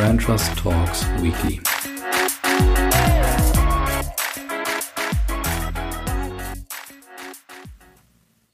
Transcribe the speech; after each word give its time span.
Brand 0.00 0.18
Trust 0.18 0.56
Talks 0.56 1.04
Weekly. 1.20 1.69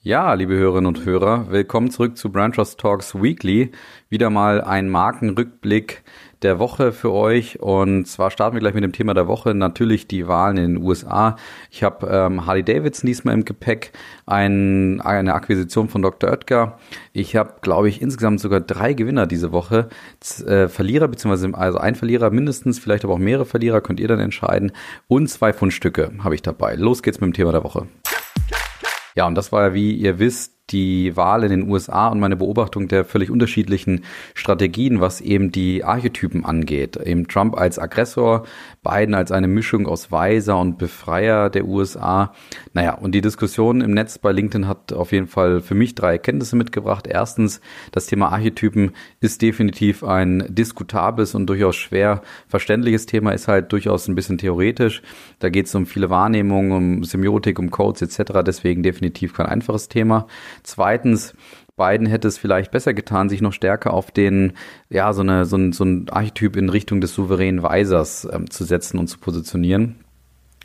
Ja, 0.06 0.34
liebe 0.34 0.54
Hörerinnen 0.54 0.86
und 0.86 1.04
Hörer, 1.04 1.50
willkommen 1.50 1.90
zurück 1.90 2.16
zu 2.16 2.30
Brand 2.30 2.54
Trust 2.54 2.78
Talks 2.78 3.20
Weekly. 3.20 3.72
Wieder 4.08 4.30
mal 4.30 4.60
ein 4.60 4.88
Markenrückblick 4.88 6.04
der 6.42 6.60
Woche 6.60 6.92
für 6.92 7.10
euch. 7.10 7.58
Und 7.58 8.06
zwar 8.06 8.30
starten 8.30 8.54
wir 8.54 8.60
gleich 8.60 8.74
mit 8.74 8.84
dem 8.84 8.92
Thema 8.92 9.14
der 9.14 9.26
Woche. 9.26 9.52
Natürlich 9.52 10.06
die 10.06 10.28
Wahlen 10.28 10.58
in 10.58 10.74
den 10.74 10.84
USA. 10.84 11.34
Ich 11.72 11.82
habe 11.82 12.06
ähm, 12.06 12.46
Harley 12.46 12.62
Davidson 12.62 13.08
diesmal 13.08 13.34
im 13.34 13.44
Gepäck, 13.44 13.90
ein, 14.26 15.00
eine 15.00 15.34
Akquisition 15.34 15.88
von 15.88 16.02
Dr. 16.02 16.30
Oetker. 16.30 16.78
Ich 17.12 17.34
habe, 17.34 17.54
glaube 17.60 17.88
ich, 17.88 18.00
insgesamt 18.00 18.38
sogar 18.38 18.60
drei 18.60 18.92
Gewinner 18.92 19.26
diese 19.26 19.50
Woche. 19.50 19.88
Z 20.20 20.46
äh, 20.46 20.68
Verlierer, 20.68 21.08
beziehungsweise 21.08 21.52
also 21.52 21.78
ein 21.78 21.96
Verlierer 21.96 22.30
mindestens, 22.30 22.78
vielleicht 22.78 23.02
aber 23.02 23.14
auch 23.14 23.18
mehrere 23.18 23.44
Verlierer, 23.44 23.80
könnt 23.80 23.98
ihr 23.98 24.06
dann 24.06 24.20
entscheiden. 24.20 24.70
Und 25.08 25.26
zwei 25.26 25.52
Fundstücke 25.52 26.12
habe 26.22 26.36
ich 26.36 26.42
dabei. 26.42 26.76
Los 26.76 27.02
geht's 27.02 27.20
mit 27.20 27.26
dem 27.26 27.34
Thema 27.34 27.50
der 27.50 27.64
Woche. 27.64 27.88
Ja, 29.16 29.26
und 29.26 29.34
das 29.34 29.50
war 29.50 29.68
ja, 29.68 29.74
wie 29.74 29.94
ihr 29.94 30.18
wisst, 30.18 30.55
die 30.70 31.16
Wahl 31.16 31.44
in 31.44 31.50
den 31.50 31.70
USA 31.70 32.08
und 32.08 32.18
meine 32.18 32.36
Beobachtung 32.36 32.88
der 32.88 33.04
völlig 33.04 33.30
unterschiedlichen 33.30 34.04
Strategien, 34.34 35.00
was 35.00 35.20
eben 35.20 35.52
die 35.52 35.84
Archetypen 35.84 36.44
angeht. 36.44 36.96
Eben 36.96 37.28
Trump 37.28 37.56
als 37.56 37.78
Aggressor, 37.78 38.44
Biden 38.82 39.14
als 39.14 39.30
eine 39.30 39.46
Mischung 39.46 39.86
aus 39.86 40.10
Weiser 40.10 40.58
und 40.58 40.76
Befreier 40.76 41.50
der 41.50 41.66
USA. 41.66 42.32
Naja, 42.72 42.94
und 42.94 43.12
die 43.12 43.20
Diskussion 43.20 43.80
im 43.80 43.92
Netz 43.92 44.18
bei 44.18 44.32
LinkedIn 44.32 44.66
hat 44.66 44.92
auf 44.92 45.12
jeden 45.12 45.28
Fall 45.28 45.60
für 45.60 45.76
mich 45.76 45.94
drei 45.94 46.12
Erkenntnisse 46.12 46.56
mitgebracht. 46.56 47.06
Erstens, 47.06 47.60
das 47.92 48.06
Thema 48.06 48.32
Archetypen 48.32 48.90
ist 49.20 49.42
definitiv 49.42 50.02
ein 50.02 50.46
diskutables 50.48 51.36
und 51.36 51.46
durchaus 51.46 51.76
schwer 51.76 52.22
verständliches 52.48 53.06
Thema, 53.06 53.30
ist 53.30 53.46
halt 53.46 53.72
durchaus 53.72 54.08
ein 54.08 54.16
bisschen 54.16 54.38
theoretisch. 54.38 55.02
Da 55.38 55.48
geht 55.48 55.66
es 55.66 55.74
um 55.76 55.86
viele 55.86 56.10
Wahrnehmungen, 56.10 56.72
um 56.72 57.04
Semiotik, 57.04 57.60
um 57.60 57.70
Codes 57.70 58.02
etc. 58.02 58.40
Deswegen 58.44 58.82
definitiv 58.82 59.32
kein 59.32 59.46
einfaches 59.46 59.88
Thema. 59.88 60.26
Zweitens, 60.62 61.34
Biden 61.76 62.06
hätte 62.06 62.26
es 62.26 62.38
vielleicht 62.38 62.70
besser 62.70 62.94
getan, 62.94 63.28
sich 63.28 63.42
noch 63.42 63.52
stärker 63.52 63.92
auf 63.92 64.10
den, 64.10 64.54
ja, 64.88 65.12
so, 65.12 65.20
eine, 65.20 65.44
so, 65.44 65.56
ein, 65.56 65.72
so 65.72 65.84
ein 65.84 66.08
Archetyp 66.08 66.56
in 66.56 66.70
Richtung 66.70 67.00
des 67.00 67.14
souveränen 67.14 67.62
Weisers 67.62 68.26
ähm, 68.32 68.50
zu 68.50 68.64
setzen 68.64 68.98
und 68.98 69.08
zu 69.08 69.18
positionieren. 69.18 69.96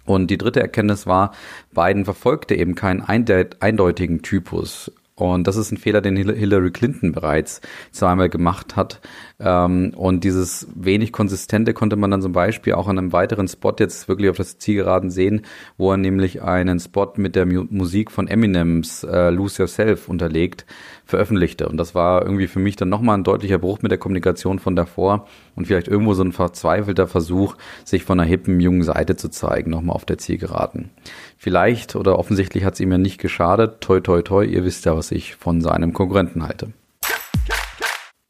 Und 0.06 0.32
die 0.32 0.38
dritte 0.38 0.62
Erkenntnis 0.62 1.06
war, 1.06 1.34
Biden 1.74 2.06
verfolgte 2.06 2.56
eben 2.56 2.76
keinen 2.76 3.02
eindeutigen 3.02 4.22
Typus. 4.22 4.92
Und 5.16 5.46
das 5.46 5.56
ist 5.56 5.72
ein 5.72 5.78
Fehler, 5.78 6.02
den 6.02 6.16
Hillary 6.16 6.72
Clinton 6.72 7.12
bereits 7.12 7.62
zweimal 7.92 8.30
gemacht 8.30 8.76
hat. 8.76 9.02
Ähm, 9.44 9.94
und 9.96 10.24
dieses 10.24 10.68
wenig 10.76 11.12
Konsistente 11.12 11.74
konnte 11.74 11.96
man 11.96 12.12
dann 12.12 12.22
zum 12.22 12.32
Beispiel 12.32 12.74
auch 12.74 12.88
an 12.88 12.98
einem 12.98 13.12
weiteren 13.12 13.48
Spot 13.48 13.74
jetzt 13.80 14.08
wirklich 14.08 14.30
auf 14.30 14.38
das 14.38 14.60
Zielgeraden 14.60 15.10
sehen, 15.10 15.42
wo 15.78 15.92
er 15.92 15.98
nämlich 15.98 16.42
einen 16.44 16.80
Spot 16.80 17.12
mit 17.16 17.36
der 17.36 17.46
Musik 17.46 18.12
von 18.12 18.28
Eminems 18.28 19.04
äh, 19.04 19.30
Lose 19.32 19.64
Yourself 19.64 20.08
unterlegt, 20.10 20.66
veröffentlichte. 21.06 21.68
Und 21.68 21.78
das 21.78 21.96
war 21.96 22.22
irgendwie 22.22 22.48
für 22.48 22.60
mich 22.60 22.76
dann 22.76 22.90
nochmal 22.90 23.18
ein 23.18 23.24
deutlicher 23.24 23.58
Bruch 23.58 23.82
mit 23.82 23.92
der 23.92 23.98
Kommunikation 23.98 24.60
von 24.60 24.76
davor 24.76 25.28
und 25.56 25.66
vielleicht 25.66 25.88
irgendwo 25.88 26.14
so 26.14 26.24
ein 26.24 26.32
verzweifelter 26.32 27.08
Versuch, 27.08 27.56
sich 27.84 28.04
von 28.04 28.20
einer 28.20 28.30
hippen, 28.30 28.60
jungen 28.60 28.84
Seite 28.84 29.16
zu 29.16 29.30
zeigen, 29.30 29.72
nochmal 29.72 29.96
auf 29.96 30.06
der 30.06 30.20
Zielgeraden. 30.20 30.92
Vielleicht 31.38 31.96
oder 31.96 32.20
offensichtlich 32.20 32.64
hat 32.64 32.76
es 32.76 32.80
ihm 32.80 32.92
ja 32.92 33.00
nicht 33.00 33.20
geschadet. 33.20 33.82
Toi, 33.82 34.02
toi, 34.02 34.22
toi, 34.22 34.46
ihr 34.46 34.64
wisst 34.64 34.86
ja, 34.86 34.96
was 34.96 35.12
ich 35.12 35.36
von 35.36 35.62
seinem 35.62 35.94
Konkurrenten 35.94 36.44
halte. 36.44 36.74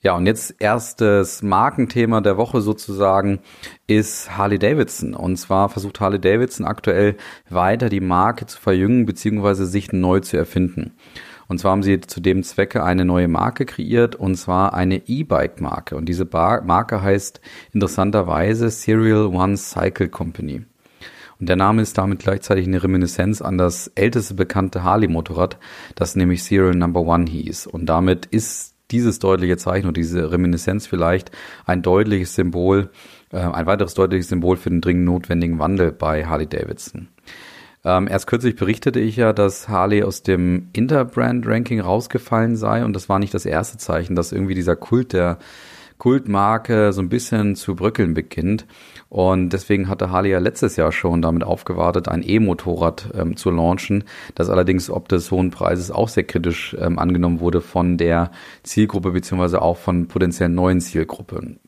Ja, 0.04 0.16
und 0.16 0.26
jetzt 0.26 0.56
erstes 0.58 1.44
Markenthema 1.44 2.22
der 2.22 2.36
Woche 2.36 2.62
sozusagen 2.62 3.40
ist 3.86 4.36
Harley 4.36 4.58
Davidson. 4.58 5.14
Und 5.14 5.38
zwar 5.38 5.70
versucht 5.70 6.00
Harley 6.00 6.20
Davidson 6.20 6.66
aktuell 6.66 7.18
weiter 7.52 7.88
die 7.88 8.00
Marke 8.00 8.48
zu 8.48 8.60
verjüngen 8.60 9.06
bzw. 9.06 9.66
sich 9.66 9.92
neu 9.92 10.20
zu 10.20 10.38
erfinden. 10.38 10.94
Und 11.48 11.60
zwar 11.60 11.74
haben 11.74 11.84
sie 11.84 12.02
zu 12.02 12.20
dem 12.20 12.42
Zwecke 12.42 12.84
eine 12.84 13.06
neue 13.06 13.28
Marke 13.28 13.66
kreiert 13.66 14.16
und 14.16 14.36
zwar 14.38 14.74
eine 14.74 15.08
E-Bike-Marke. 15.08 15.96
Und 15.96 16.08
diese 16.08 16.26
Bar 16.26 16.64
Marke 16.64 17.04
heißt 17.04 17.40
interessanterweise 17.72 18.72
Serial 18.72 19.28
One 19.28 19.56
Cycle 19.56 20.10
Company. 20.10 20.64
Und 21.40 21.50
der 21.50 21.58
Name 21.58 21.82
ist 21.82 21.98
damit 21.98 22.20
gleichzeitig 22.20 22.66
eine 22.66 22.82
Reminiszenz 22.82 23.42
an 23.42 23.60
das 23.60 23.88
älteste 23.94 24.34
bekannte 24.34 24.84
Harley-Motorrad, 24.84 25.60
das 25.94 26.16
nämlich 26.16 26.44
Serial 26.44 26.74
Number 26.74 27.02
One 27.02 27.30
hieß. 27.30 27.68
Und 27.68 27.86
damit 27.86 28.26
ist 28.28 28.71
dieses 28.92 29.20
deutliche 29.20 29.58
Zeichen 29.58 29.88
und 29.88 29.98
diese 29.98 30.32
Reminiszenz 30.32 30.88
vielleicht 30.88 31.32
ein 31.66 31.82
deutliches 31.82 32.36
Symbol, 32.36 32.90
äh, 33.32 33.38
ein 33.38 33.66
weiteres 33.66 33.94
deutliches 33.94 34.30
Symbol 34.30 34.58
für 34.58 34.70
den 34.70 34.82
dringend 34.82 35.06
notwendigen 35.06 35.60
Wandel 35.60 35.92
bei 35.92 36.26
Harley 36.26 36.48
Davidson. 36.48 37.08
Ähm, 37.84 38.08
erst 38.08 38.28
kürzlich 38.28 38.56
berichtete 38.56 39.00
ich 39.00 39.16
ja, 39.16 39.34
dass 39.34 39.68
Harley 39.68 40.04
aus 40.04 40.22
dem 40.22 40.68
Interbrand-Ranking 40.74 41.80
rausgefallen 41.80 42.56
sei 42.56 42.86
und 42.86 42.94
das 42.94 43.10
war 43.10 43.18
nicht 43.18 43.34
das 43.34 43.46
erste 43.46 43.78
Zeichen, 43.78 44.16
dass 44.16 44.32
irgendwie 44.32 44.54
dieser 44.54 44.76
Kult 44.76 45.14
der 45.14 45.40
Kultmarke 46.02 46.94
so 46.94 47.02
ein 47.04 47.10
bisschen 47.10 47.56
zu 47.56 47.76
bröckeln 47.76 48.16
beginnt. 48.16 48.66
Und 49.10 49.54
deswegen 49.54 49.88
hatte 49.88 50.10
Harley 50.10 50.32
ja 50.32 50.40
letztes 50.40 50.76
Jahr 50.76 50.92
schon 50.92 51.22
damit 51.22 51.44
aufgewartet, 51.44 52.08
ein 52.08 52.28
E-Motorrad 52.28 53.12
ähm, 53.14 53.38
zu 53.38 53.52
launchen, 53.52 54.06
das 54.34 54.50
allerdings 54.50 54.90
ob 54.90 55.10
des 55.10 55.30
hohen 55.30 55.52
Preises 55.52 55.92
auch 55.92 56.10
sehr 56.10 56.24
kritisch 56.24 56.76
ähm, 56.80 56.98
angenommen 56.98 57.40
wurde 57.40 57.62
von 57.62 58.00
der 58.00 58.32
Zielgruppe 58.64 59.12
beziehungsweise 59.12 59.62
auch 59.62 59.78
von 59.78 60.08
potenziellen 60.08 60.56
neuen 60.56 60.82
Zielgruppen. 60.82 61.60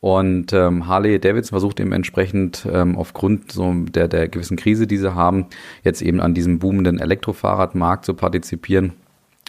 Und 0.00 0.52
ähm, 0.52 0.88
Harley 0.88 1.20
Davidson 1.20 1.50
versucht 1.50 1.78
eben 1.78 1.92
entsprechend 1.92 2.66
ähm, 2.68 2.98
aufgrund 2.98 3.52
so 3.52 3.72
der, 3.72 4.08
der 4.08 4.26
gewissen 4.26 4.56
Krise, 4.56 4.88
die 4.88 4.98
sie 4.98 5.14
haben, 5.14 5.46
jetzt 5.84 6.02
eben 6.02 6.18
an 6.18 6.34
diesem 6.34 6.58
boomenden 6.58 6.98
Elektrofahrradmarkt 6.98 8.04
zu 8.04 8.14
partizipieren, 8.14 8.94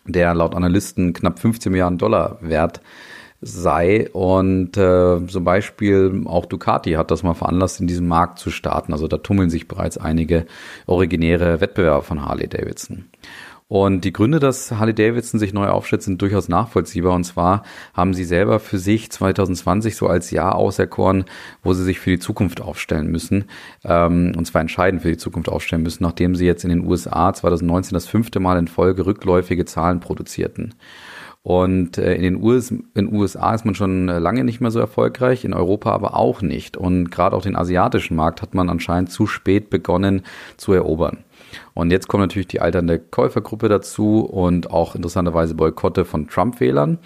der 0.05 0.35
laut 0.35 0.53
Analysten 0.53 1.13
knapp 1.13 1.39
15 1.39 1.71
Milliarden 1.71 1.97
Dollar 1.97 2.37
wert 2.41 2.81
sei. 3.45 4.09
Und 4.11 4.75
äh, 4.77 5.25
zum 5.27 5.43
Beispiel 5.43 6.23
auch 6.25 6.45
Ducati 6.45 6.93
hat 6.93 7.11
das 7.11 7.23
mal 7.23 7.35
veranlasst, 7.35 7.79
in 7.79 7.87
diesem 7.87 8.07
Markt 8.07 8.39
zu 8.39 8.49
starten. 8.49 8.91
Also 8.91 9.07
da 9.07 9.17
tummeln 9.17 9.49
sich 9.49 9.67
bereits 9.67 9.97
einige 9.97 10.45
originäre 10.87 11.61
Wettbewerber 11.61 12.01
von 12.01 12.25
Harley 12.25 12.47
Davidson. 12.47 13.05
Und 13.67 14.05
die 14.05 14.13
Gründe, 14.13 14.39
dass 14.39 14.71
Harley 14.71 14.93
Davidson 14.93 15.39
sich 15.39 15.51
neu 15.51 15.67
aufstellt, 15.67 16.03
sind 16.03 16.21
durchaus 16.21 16.49
nachvollziehbar. 16.49 17.13
Und 17.13 17.23
zwar 17.23 17.63
haben 17.95 18.13
sie 18.13 18.23
selber 18.23 18.59
für 18.59 18.77
sich 18.77 19.11
2020 19.11 19.95
so 19.95 20.07
als 20.07 20.29
Jahr 20.29 20.55
auserkoren, 20.55 21.25
wo 21.63 21.73
sie 21.73 21.83
sich 21.83 21.99
für 21.99 22.11
die 22.11 22.19
Zukunft 22.19 22.61
aufstellen 22.61 23.07
müssen. 23.07 23.45
Ähm, 23.83 24.33
und 24.37 24.45
zwar 24.45 24.61
entscheidend 24.61 25.01
für 25.01 25.09
die 25.09 25.17
Zukunft 25.17 25.49
aufstellen 25.49 25.81
müssen, 25.81 26.03
nachdem 26.03 26.35
sie 26.35 26.45
jetzt 26.45 26.63
in 26.63 26.69
den 26.69 26.85
USA 26.85 27.33
2019 27.33 27.95
das 27.95 28.05
fünfte 28.05 28.39
Mal 28.39 28.59
in 28.59 28.67
Folge 28.67 29.05
rückläufige 29.05 29.65
Zahlen 29.65 29.99
produzierten. 29.99 30.75
Und 31.45 31.99
äh, 31.99 32.15
in 32.15 32.23
den 32.23 32.41
US, 32.41 32.73
in 32.95 33.13
USA 33.13 33.53
ist 33.53 33.65
man 33.65 33.75
schon 33.75 34.09
äh, 34.09 34.17
lange 34.17 34.43
nicht 34.43 34.61
mehr 34.61 34.71
so 34.71 34.79
erfolgreich, 34.79 35.45
in 35.45 35.53
Europa 35.53 35.91
aber 35.91 36.15
auch 36.15 36.41
nicht. 36.41 36.75
Und 36.75 37.11
gerade 37.11 37.35
auch 37.35 37.43
den 37.43 37.55
asiatischen 37.55 38.15
Markt 38.15 38.41
hat 38.41 38.55
man 38.55 38.67
anscheinend 38.67 39.11
zu 39.11 39.27
spät 39.27 39.69
begonnen 39.69 40.23
zu 40.57 40.73
erobern. 40.73 41.19
Und 41.75 41.91
jetzt 41.91 42.07
kommt 42.07 42.21
natürlich 42.21 42.47
die 42.47 42.61
alternde 42.61 42.97
Käufergruppe 42.97 43.69
dazu 43.69 44.21
und 44.21 44.71
auch 44.71 44.95
interessanterweise 44.95 45.53
Boykotte 45.53 46.03
von 46.03 46.27
Trump-Wählern, 46.27 46.97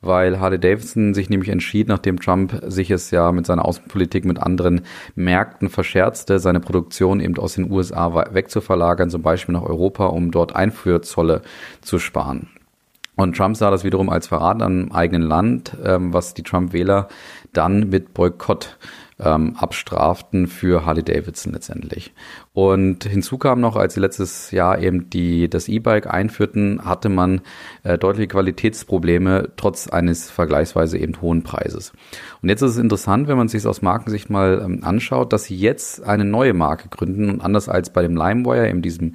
weil 0.00 0.40
Harley 0.40 0.58
Davidson 0.58 1.14
sich 1.14 1.30
nämlich 1.30 1.50
entschied, 1.50 1.86
nachdem 1.86 2.18
Trump 2.18 2.60
sich 2.66 2.90
es 2.90 3.12
ja 3.12 3.30
mit 3.30 3.46
seiner 3.46 3.64
Außenpolitik 3.64 4.24
mit 4.24 4.42
anderen 4.42 4.80
Märkten 5.14 5.68
verscherzte, 5.68 6.40
seine 6.40 6.58
Produktion 6.58 7.20
eben 7.20 7.38
aus 7.38 7.54
den 7.54 7.70
USA 7.70 8.12
wegzuverlagern, 8.34 9.08
zum 9.08 9.22
Beispiel 9.22 9.52
nach 9.52 9.62
Europa, 9.62 10.06
um 10.06 10.32
dort 10.32 10.56
Einfuhrzolle 10.56 11.42
zu 11.80 12.00
sparen. 12.00 12.48
Und 13.16 13.36
Trump 13.36 13.56
sah 13.56 13.70
das 13.70 13.84
wiederum 13.84 14.08
als 14.08 14.26
Verrat 14.26 14.60
am 14.60 14.90
eigenen 14.92 15.22
Land, 15.22 15.76
ähm, 15.84 16.12
was 16.12 16.34
die 16.34 16.42
Trump-Wähler 16.42 17.08
dann 17.52 17.88
mit 17.88 18.12
Boykott 18.14 18.76
ähm, 19.18 19.56
abstraften 19.56 20.46
für 20.46 20.84
Harley 20.84 21.02
Davidson 21.02 21.52
letztendlich. 21.52 22.12
Und 22.52 23.04
hinzu 23.04 23.38
kam 23.38 23.60
noch, 23.60 23.76
als 23.76 23.94
sie 23.94 24.00
letztes 24.00 24.50
Jahr 24.50 24.80
eben 24.80 25.08
die, 25.10 25.48
das 25.48 25.68
E-Bike 25.68 26.12
einführten, 26.12 26.84
hatte 26.84 27.08
man 27.08 27.40
äh, 27.84 27.96
deutliche 27.96 28.28
Qualitätsprobleme 28.28 29.52
trotz 29.56 29.88
eines 29.88 30.30
vergleichsweise 30.30 30.98
eben 30.98 31.20
hohen 31.20 31.42
Preises. 31.42 31.92
Und 32.42 32.48
jetzt 32.48 32.62
ist 32.62 32.72
es 32.72 32.78
interessant, 32.78 33.28
wenn 33.28 33.36
man 33.36 33.48
sich 33.48 33.66
aus 33.66 33.82
Markensicht 33.82 34.30
mal 34.30 34.60
ähm, 34.64 34.80
anschaut, 34.82 35.32
dass 35.32 35.44
sie 35.44 35.56
jetzt 35.56 36.02
eine 36.02 36.24
neue 36.24 36.54
Marke 36.54 36.88
gründen 36.88 37.30
und 37.30 37.40
anders 37.40 37.68
als 37.68 37.90
bei 37.90 38.02
dem 38.02 38.16
LimeWire, 38.16 38.68
eben 38.68 38.82
diesem 38.82 39.14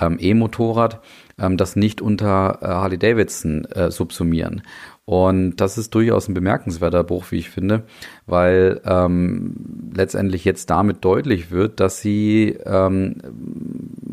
ähm, 0.00 0.18
E-Motorrad, 0.20 1.00
ähm, 1.38 1.56
das 1.56 1.76
nicht 1.76 2.00
unter 2.00 2.58
äh, 2.60 2.66
Harley 2.66 2.98
Davidson 2.98 3.64
äh, 3.66 3.90
subsumieren. 3.90 4.62
Und 5.04 5.56
das 5.56 5.78
ist 5.78 5.94
durchaus 5.94 6.28
ein 6.28 6.34
bemerkenswerter 6.34 7.02
Bruch, 7.02 7.30
wie 7.30 7.38
ich 7.38 7.48
finde, 7.48 7.84
weil 8.28 8.80
ähm, 8.84 9.54
letztendlich 9.94 10.44
jetzt 10.44 10.70
damit 10.70 11.04
deutlich 11.04 11.50
wird, 11.50 11.80
dass 11.80 12.00
sie 12.00 12.56
ähm, 12.64 13.16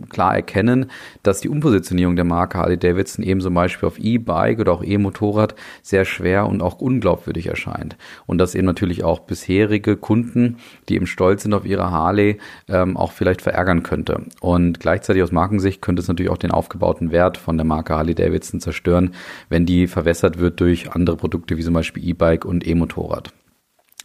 klar 0.09 0.35
erkennen, 0.35 0.87
dass 1.23 1.41
die 1.41 1.49
Umpositionierung 1.49 2.15
der 2.15 2.25
Marke 2.25 2.57
Harley 2.57 2.77
Davidson 2.77 3.23
eben 3.23 3.41
zum 3.41 3.53
Beispiel 3.53 3.87
auf 3.87 3.99
E-Bike 3.99 4.59
oder 4.59 4.73
auch 4.73 4.83
E-Motorrad 4.83 5.55
sehr 5.81 6.05
schwer 6.05 6.47
und 6.47 6.61
auch 6.61 6.79
unglaubwürdig 6.79 7.47
erscheint. 7.47 7.97
Und 8.25 8.37
dass 8.37 8.55
eben 8.55 8.65
natürlich 8.65 9.03
auch 9.03 9.19
bisherige 9.19 9.97
Kunden, 9.97 10.57
die 10.89 10.95
eben 10.95 11.07
stolz 11.07 11.43
sind 11.43 11.53
auf 11.53 11.65
ihre 11.65 11.91
Harley, 11.91 12.37
ähm, 12.67 12.97
auch 12.97 13.11
vielleicht 13.11 13.41
verärgern 13.41 13.83
könnte. 13.83 14.23
Und 14.41 14.79
gleichzeitig 14.79 15.23
aus 15.23 15.31
Markensicht 15.31 15.81
könnte 15.81 16.01
es 16.01 16.07
natürlich 16.07 16.31
auch 16.31 16.37
den 16.37 16.51
aufgebauten 16.51 17.11
Wert 17.11 17.37
von 17.37 17.57
der 17.57 17.65
Marke 17.65 17.95
Harley 17.95 18.15
Davidson 18.15 18.59
zerstören, 18.59 19.11
wenn 19.49 19.65
die 19.65 19.87
verwässert 19.87 20.39
wird 20.39 20.59
durch 20.59 20.91
andere 20.91 21.17
Produkte 21.17 21.57
wie 21.57 21.63
zum 21.63 21.73
Beispiel 21.73 22.07
E-Bike 22.07 22.45
und 22.45 22.65
E-Motorrad. 22.65 23.31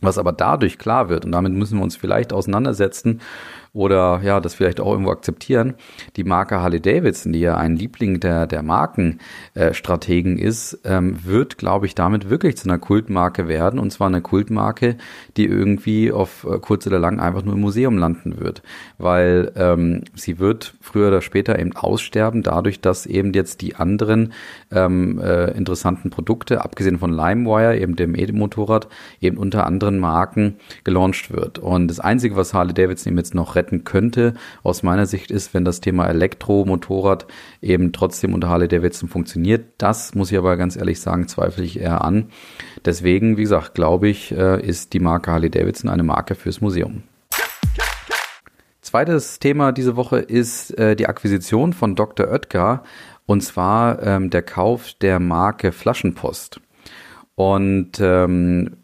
Was 0.01 0.19
aber 0.19 0.33
dadurch 0.33 0.79
klar 0.79 1.09
wird, 1.09 1.25
und 1.25 1.33
damit 1.33 1.53
müssen 1.53 1.79
wir 1.79 1.85
uns 1.85 1.97
vielleicht 1.97 2.33
auseinandersetzen, 2.33 3.21
oder 3.73 4.21
ja, 4.25 4.41
das 4.41 4.55
vielleicht 4.55 4.81
auch 4.81 4.91
irgendwo 4.91 5.13
akzeptieren. 5.13 5.75
Die 6.17 6.25
Marke 6.25 6.61
Harley 6.61 6.81
Davidson, 6.81 7.33
die 7.33 7.41
ja 7.41 7.57
ein 7.57 7.77
Liebling 7.77 8.19
der, 8.19 8.47
der 8.47 8.63
Markenstrategen 8.63 10.39
äh, 10.39 10.43
ist, 10.43 10.81
ähm, 10.85 11.25
wird, 11.25 11.57
glaube 11.57 11.87
ich, 11.87 11.95
damit 11.95 12.29
wirklich 12.31 12.57
zu 12.57 12.69
einer 12.69 12.79
Kultmarke 12.79 13.47
werden. 13.47 13.79
Und 13.79 13.93
zwar 13.93 14.09
eine 14.09 14.23
Kultmarke, 14.23 14.97
die 15.37 15.47
irgendwie 15.47 16.11
auf 16.11 16.45
äh, 16.51 16.59
kurz 16.59 16.87
oder 16.87 16.99
lang 16.99 17.21
einfach 17.21 17.45
nur 17.45 17.55
im 17.55 17.61
Museum 17.61 17.97
landen 17.97 18.41
wird. 18.41 18.63
Weil 18.99 19.53
ähm, 19.55 20.03
sie 20.15 20.41
wird 20.41 20.75
früher 20.81 21.09
oder 21.09 21.21
später 21.21 21.59
eben 21.59 21.77
aussterben, 21.77 22.43
dadurch, 22.43 22.81
dass 22.81 23.07
eben 23.07 23.33
jetzt 23.35 23.61
die 23.61 23.77
anderen 23.77 24.33
ähm, 24.73 25.21
äh, 25.21 25.53
interessanten 25.53 26.11
Produkte, 26.11 26.65
abgesehen 26.65 26.99
von 26.99 27.13
LimeWire, 27.13 27.79
eben 27.79 27.95
dem 27.95 28.17
E-Motorrad, 28.17 28.89
eben 29.21 29.37
unter 29.37 29.65
anderen 29.65 30.01
Marken 30.01 30.57
gelauncht 30.83 31.31
wird. 31.31 31.61
Und 31.61 31.87
das 31.87 32.01
Einzige, 32.01 32.35
was 32.35 32.53
Harley 32.53 32.75
Davidson 32.75 33.13
eben 33.13 33.19
jetzt 33.19 33.35
noch 33.35 33.60
retten 33.61 33.85
könnte, 33.85 34.35
aus 34.63 34.83
meiner 34.83 35.07
Sicht 35.07 35.31
ist, 35.31 35.53
wenn 35.53 35.65
das 35.65 35.81
Thema 35.81 36.07
Elektromotorrad 36.07 37.27
eben 37.61 37.93
trotzdem 37.93 38.33
unter 38.33 38.49
Harley 38.49 38.69
Davidson 38.69 39.09
funktioniert. 39.09 39.67
Das 39.79 40.15
muss 40.15 40.33
ich 40.33 40.39
aber 40.39 40.57
ganz 40.57 40.77
ehrlich 40.77 41.01
sagen, 41.01 41.29
zweifle 41.29 41.65
ich 41.65 41.79
eher 41.79 42.03
an. 42.03 42.31
Deswegen, 42.85 43.37
wie 43.37 43.43
gesagt, 43.43 43.75
glaube 43.75 44.09
ich, 44.09 44.33
äh, 44.33 44.61
ist 44.67 44.95
die 44.95 45.01
Marke 45.01 45.31
Harley 45.31 45.51
Davidson 45.51 45.91
eine 45.91 46.03
Marke 46.03 46.35
fürs 46.35 46.61
Museum. 46.61 47.03
Zweites 48.81 49.39
Thema 49.39 49.73
diese 49.73 49.97
Woche 49.97 50.19
ist 50.19 50.77
äh, 50.79 50.97
die 50.97 51.07
Akquisition 51.07 51.75
von 51.75 51.95
Dr. 51.95 52.29
Oetker 52.29 52.83
und 53.27 53.43
zwar 53.43 54.03
ähm, 54.03 54.31
der 54.31 54.43
Kauf 54.43 54.95
der 54.95 55.21
Marke 55.21 55.71
Flaschenpost. 55.71 56.61
Und 57.37 58.01
ähm, 58.01 58.77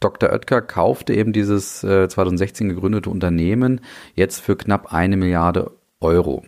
Dr. 0.00 0.30
Oetker 0.30 0.62
kaufte 0.62 1.14
eben 1.14 1.32
dieses 1.32 1.84
äh, 1.84 2.08
2016 2.08 2.68
gegründete 2.68 3.10
Unternehmen 3.10 3.80
jetzt 4.14 4.40
für 4.40 4.56
knapp 4.56 4.92
eine 4.92 5.16
Milliarde 5.16 5.72
Euro. 6.00 6.44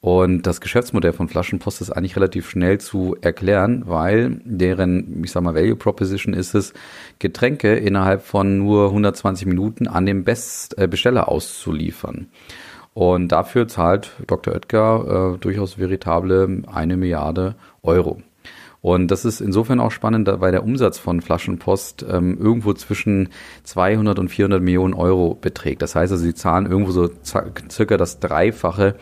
Und 0.00 0.42
das 0.46 0.60
Geschäftsmodell 0.60 1.12
von 1.12 1.28
Flaschenpost 1.28 1.80
ist 1.80 1.90
eigentlich 1.90 2.14
relativ 2.14 2.48
schnell 2.48 2.78
zu 2.78 3.16
erklären, 3.20 3.82
weil 3.86 4.40
deren, 4.44 5.24
ich 5.24 5.32
sag 5.32 5.42
mal, 5.42 5.56
Value 5.56 5.74
Proposition 5.74 6.34
ist 6.34 6.54
es, 6.54 6.72
Getränke 7.18 7.74
innerhalb 7.74 8.22
von 8.22 8.58
nur 8.58 8.86
120 8.86 9.46
Minuten 9.46 9.88
an 9.88 10.06
den 10.06 10.22
Best 10.22 10.78
äh, 10.78 10.86
Besteller 10.86 11.28
auszuliefern. 11.28 12.28
Und 12.94 13.28
dafür 13.28 13.66
zahlt 13.66 14.12
Dr. 14.26 14.54
Oetker 14.54 15.34
äh, 15.34 15.38
durchaus 15.38 15.78
veritable 15.78 16.62
eine 16.66 16.96
Milliarde 16.96 17.56
Euro. 17.82 18.22
Und 18.80 19.10
das 19.10 19.24
ist 19.24 19.40
insofern 19.40 19.80
auch 19.80 19.90
spannend, 19.90 20.30
weil 20.32 20.52
der 20.52 20.62
Umsatz 20.62 20.98
von 20.98 21.20
Flaschenpost 21.20 22.06
ähm, 22.08 22.38
irgendwo 22.38 22.72
zwischen 22.74 23.30
200 23.64 24.18
und 24.18 24.28
400 24.28 24.62
Millionen 24.62 24.94
Euro 24.94 25.34
beträgt. 25.34 25.82
Das 25.82 25.96
heißt 25.96 26.12
also, 26.12 26.22
sie 26.22 26.34
zahlen 26.34 26.66
irgendwo 26.66 26.92
so 26.92 27.10
circa 27.24 27.96
das 27.96 28.20
Dreifache 28.20 28.94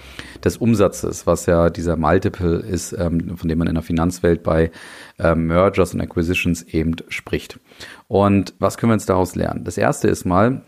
des 0.42 0.56
Umsatzes, 0.56 1.26
was 1.26 1.46
ja 1.46 1.68
dieser 1.68 1.96
Multiple 1.96 2.56
ist, 2.56 2.92
ähm, 2.92 3.36
von 3.36 3.48
dem 3.48 3.58
man 3.58 3.68
in 3.68 3.74
der 3.74 3.82
Finanzwelt 3.82 4.42
bei 4.42 4.70
ähm, 5.18 5.46
Mergers 5.46 5.92
und 5.92 6.00
Acquisitions 6.00 6.62
eben 6.62 6.96
spricht. 7.08 7.60
Und 8.08 8.54
was 8.58 8.78
können 8.78 8.90
wir 8.90 8.96
jetzt 8.96 9.10
daraus 9.10 9.34
lernen? 9.34 9.64
Das 9.64 9.76
erste 9.76 10.08
ist 10.08 10.24
mal, 10.24 10.62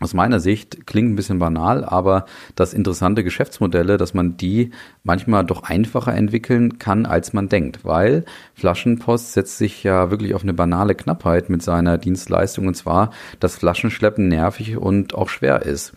aus 0.00 0.12
meiner 0.12 0.40
Sicht 0.40 0.88
klingt 0.88 1.12
ein 1.12 1.16
bisschen 1.16 1.38
banal, 1.38 1.84
aber 1.84 2.26
das 2.56 2.74
interessante 2.74 3.22
Geschäftsmodelle, 3.22 3.96
dass 3.96 4.12
man 4.12 4.36
die 4.36 4.72
manchmal 5.04 5.44
doch 5.44 5.62
einfacher 5.62 6.12
entwickeln 6.12 6.80
kann, 6.80 7.06
als 7.06 7.32
man 7.32 7.48
denkt, 7.48 7.84
weil 7.84 8.24
Flaschenpost 8.54 9.34
setzt 9.34 9.56
sich 9.56 9.84
ja 9.84 10.10
wirklich 10.10 10.34
auf 10.34 10.42
eine 10.42 10.52
banale 10.52 10.96
Knappheit 10.96 11.48
mit 11.48 11.62
seiner 11.62 11.96
Dienstleistung 11.96 12.66
und 12.66 12.74
zwar, 12.74 13.12
dass 13.38 13.54
Flaschenschleppen 13.54 14.26
nervig 14.26 14.76
und 14.76 15.14
auch 15.14 15.28
schwer 15.28 15.62
ist. 15.62 15.92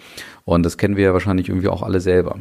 Und 0.45 0.63
das 0.63 0.77
kennen 0.77 0.95
wir 0.95 1.03
ja 1.03 1.13
wahrscheinlich 1.13 1.49
irgendwie 1.49 1.67
auch 1.67 1.81
alle 1.81 1.99
selber. 1.99 2.39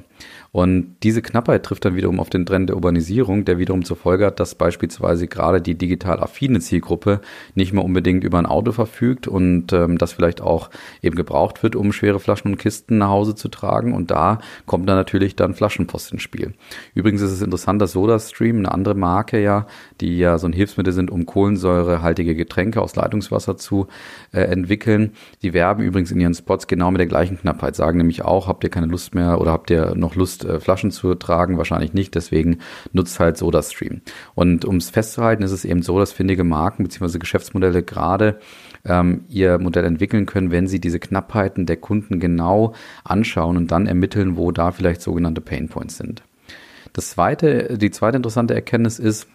Und 0.52 0.96
diese 1.02 1.22
Knappheit 1.22 1.64
trifft 1.64 1.84
dann 1.84 1.96
wiederum 1.96 2.20
auf 2.20 2.30
den 2.30 2.46
Trend 2.46 2.68
der 2.68 2.76
Urbanisierung, 2.76 3.44
der 3.44 3.58
wiederum 3.58 3.84
zur 3.84 3.96
Folge 3.96 4.26
hat, 4.26 4.40
dass 4.40 4.54
beispielsweise 4.54 5.26
gerade 5.26 5.60
die 5.60 5.74
digital 5.74 6.20
affine 6.20 6.60
Zielgruppe 6.60 7.20
nicht 7.54 7.72
mehr 7.72 7.84
unbedingt 7.84 8.24
über 8.24 8.38
ein 8.38 8.46
Auto 8.46 8.72
verfügt 8.72 9.28
und 9.28 9.72
ähm, 9.72 9.98
das 9.98 10.12
vielleicht 10.12 10.40
auch 10.40 10.70
eben 11.02 11.16
gebraucht 11.16 11.45
wird, 11.62 11.76
um 11.76 11.92
schwere 11.92 12.20
Flaschen 12.20 12.52
und 12.52 12.58
Kisten 12.58 12.98
nach 12.98 13.08
Hause 13.08 13.34
zu 13.34 13.48
tragen. 13.48 13.94
Und 13.94 14.10
da 14.10 14.40
kommt 14.66 14.88
dann 14.88 14.96
natürlich 14.96 15.36
dann 15.36 15.54
Flaschenpost 15.54 16.12
ins 16.12 16.22
Spiel. 16.22 16.54
Übrigens 16.94 17.22
ist 17.22 17.32
es 17.32 17.42
interessant, 17.42 17.80
dass 17.80 17.92
SodaStream, 17.92 18.58
eine 18.58 18.72
andere 18.72 18.94
Marke 18.94 19.40
ja, 19.40 19.66
die 20.00 20.18
ja 20.18 20.38
so 20.38 20.46
ein 20.46 20.52
Hilfsmittel 20.52 20.92
sind, 20.92 21.10
um 21.10 21.26
kohlensäurehaltige 21.26 22.34
Getränke 22.34 22.80
aus 22.80 22.96
Leitungswasser 22.96 23.56
zu 23.56 23.86
äh, 24.32 24.40
entwickeln. 24.40 25.12
Die 25.42 25.52
werben 25.52 25.82
übrigens 25.82 26.10
in 26.10 26.20
ihren 26.20 26.34
Spots 26.34 26.66
genau 26.66 26.90
mit 26.90 26.98
der 26.98 27.06
gleichen 27.06 27.38
Knappheit, 27.38 27.76
sagen 27.76 27.98
nämlich 27.98 28.22
auch, 28.22 28.48
habt 28.48 28.64
ihr 28.64 28.70
keine 28.70 28.86
Lust 28.86 29.14
mehr 29.14 29.40
oder 29.40 29.52
habt 29.52 29.70
ihr 29.70 29.94
noch 29.94 30.14
Lust, 30.14 30.44
äh, 30.44 30.60
Flaschen 30.60 30.90
zu 30.90 31.14
tragen, 31.14 31.58
wahrscheinlich 31.58 31.94
nicht, 31.94 32.14
deswegen 32.14 32.58
nutzt 32.92 33.20
halt 33.20 33.36
SodaStream. 33.36 34.00
Und 34.34 34.64
um 34.64 34.76
es 34.76 34.90
festzuhalten, 34.90 35.42
ist 35.42 35.52
es 35.52 35.64
eben 35.64 35.82
so, 35.82 35.98
dass 35.98 36.12
findige 36.12 36.44
Marken 36.44 36.82
bzw. 36.82 37.18
Geschäftsmodelle 37.18 37.82
gerade 37.82 38.38
ähm, 38.84 39.24
ihr 39.28 39.58
Modell 39.58 39.84
entwickeln 39.84 40.26
können, 40.26 40.50
wenn 40.50 40.66
sie 40.66 40.80
diese 40.80 40.98
Knappheiten 41.36 41.66
der 41.66 41.76
Kunden 41.76 42.18
genau 42.18 42.72
anschauen 43.04 43.56
und 43.56 43.70
dann 43.70 43.86
ermitteln, 43.86 44.36
wo 44.36 44.52
da 44.52 44.72
vielleicht 44.72 45.02
sogenannte 45.02 45.40
Painpoints 45.42 45.98
sind. 45.98 46.22
Das 46.92 47.10
zweite, 47.10 47.76
die 47.76 47.90
zweite 47.90 48.16
interessante 48.16 48.54
Erkenntnis 48.54 48.98
ist, 48.98 49.28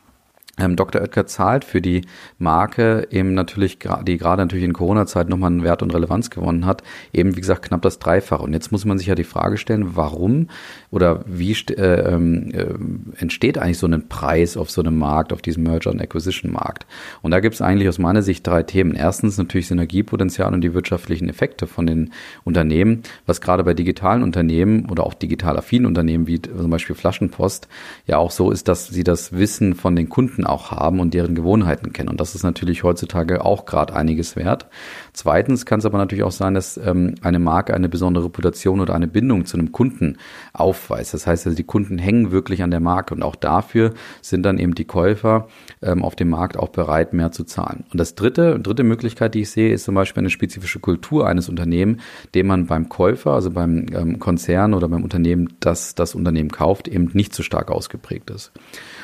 ähm, 0.61 0.75
Dr. 0.75 1.01
Oetker 1.01 1.25
zahlt 1.25 1.65
für 1.65 1.81
die 1.81 2.01
Marke 2.37 3.07
eben 3.11 3.33
natürlich, 3.33 3.79
die 4.03 4.17
gerade 4.17 4.41
natürlich 4.43 4.65
in 4.65 4.73
Corona-Zeit 4.73 5.29
nochmal 5.29 5.51
einen 5.51 5.63
Wert 5.63 5.81
und 5.81 5.93
Relevanz 5.93 6.29
gewonnen 6.29 6.65
hat, 6.65 6.83
eben 7.13 7.35
wie 7.35 7.41
gesagt 7.41 7.63
knapp 7.63 7.81
das 7.81 7.99
Dreifache. 7.99 8.43
Und 8.43 8.53
jetzt 8.53 8.71
muss 8.71 8.85
man 8.85 8.97
sich 8.97 9.07
ja 9.07 9.15
die 9.15 9.23
Frage 9.23 9.57
stellen, 9.57 9.95
warum 9.95 10.47
oder 10.91 11.23
wie 11.25 11.51
äh, 11.51 12.13
ähm, 12.13 12.51
äh, 12.53 13.21
entsteht 13.21 13.57
eigentlich 13.57 13.77
so 13.77 13.87
ein 13.87 14.07
Preis 14.07 14.57
auf 14.57 14.69
so 14.69 14.81
einem 14.81 14.97
Markt, 14.97 15.33
auf 15.33 15.41
diesem 15.41 15.63
Merger- 15.63 15.91
und 15.91 16.01
Acquisition-Markt? 16.01 16.85
Und 17.21 17.31
da 17.31 17.39
gibt 17.39 17.55
es 17.55 17.61
eigentlich 17.61 17.89
aus 17.89 17.99
meiner 17.99 18.21
Sicht 18.21 18.45
drei 18.45 18.63
Themen. 18.63 18.95
Erstens 18.95 19.37
natürlich 19.37 19.67
Synergiepotenzial 19.67 20.53
und 20.53 20.61
die 20.61 20.73
wirtschaftlichen 20.73 21.29
Effekte 21.29 21.67
von 21.67 21.87
den 21.87 22.11
Unternehmen, 22.43 23.03
was 23.25 23.41
gerade 23.41 23.63
bei 23.63 23.73
digitalen 23.73 24.23
Unternehmen 24.23 24.89
oder 24.89 25.05
auch 25.05 25.13
digital 25.13 25.57
affinen 25.57 25.85
Unternehmen 25.85 26.27
wie 26.27 26.41
zum 26.41 26.69
Beispiel 26.69 26.95
Flaschenpost 26.95 27.67
ja 28.05 28.17
auch 28.17 28.31
so 28.31 28.51
ist, 28.51 28.67
dass 28.67 28.87
sie 28.87 29.03
das 29.03 29.33
Wissen 29.33 29.75
von 29.75 29.95
den 29.95 30.09
Kunden 30.09 30.45
auch 30.51 30.71
haben 30.71 30.99
und 30.99 31.13
deren 31.13 31.35
Gewohnheiten 31.35 31.93
kennen. 31.93 32.09
Und 32.09 32.19
das 32.19 32.35
ist 32.35 32.43
natürlich 32.43 32.83
heutzutage 32.83 33.43
auch 33.43 33.65
gerade 33.65 33.95
einiges 33.95 34.35
wert. 34.35 34.67
Zweitens 35.13 35.65
kann 35.65 35.79
es 35.79 35.85
aber 35.85 35.97
natürlich 35.97 36.23
auch 36.23 36.31
sein, 36.31 36.53
dass 36.53 36.77
ähm, 36.77 37.15
eine 37.21 37.39
Marke 37.39 37.73
eine 37.73 37.89
besondere 37.89 38.25
Reputation 38.25 38.79
oder 38.79 38.95
eine 38.95 39.07
Bindung 39.07 39.45
zu 39.45 39.57
einem 39.57 39.71
Kunden 39.71 40.17
aufweist. 40.53 41.13
Das 41.13 41.27
heißt 41.27 41.45
also, 41.45 41.55
die 41.55 41.63
Kunden 41.63 41.97
hängen 41.97 42.31
wirklich 42.31 42.63
an 42.63 42.71
der 42.71 42.79
Marke 42.79 43.13
und 43.13 43.23
auch 43.23 43.35
dafür 43.35 43.93
sind 44.21 44.43
dann 44.43 44.57
eben 44.57 44.75
die 44.75 44.85
Käufer 44.85 45.47
ähm, 45.81 46.03
auf 46.03 46.15
dem 46.15 46.29
Markt 46.29 46.57
auch 46.57 46.69
bereit, 46.69 47.13
mehr 47.13 47.31
zu 47.31 47.43
zahlen. 47.43 47.83
Und 47.91 47.99
das 47.99 48.15
dritte, 48.15 48.59
dritte 48.59 48.83
Möglichkeit, 48.83 49.35
die 49.35 49.41
ich 49.41 49.51
sehe, 49.51 49.73
ist 49.73 49.83
zum 49.83 49.95
Beispiel 49.95 50.21
eine 50.21 50.29
spezifische 50.29 50.79
Kultur 50.79 51.27
eines 51.27 51.49
Unternehmens, 51.49 52.01
dem 52.33 52.47
man 52.47 52.67
beim 52.67 52.87
Käufer, 52.87 53.31
also 53.31 53.51
beim 53.51 53.87
ähm, 53.93 54.19
Konzern 54.19 54.73
oder 54.73 54.87
beim 54.87 55.03
Unternehmen, 55.03 55.53
das 55.59 55.95
das 55.95 56.15
Unternehmen 56.15 56.51
kauft, 56.51 56.87
eben 56.87 57.09
nicht 57.13 57.33
so 57.33 57.43
stark 57.43 57.69
ausgeprägt 57.69 58.29
ist. 58.29 58.51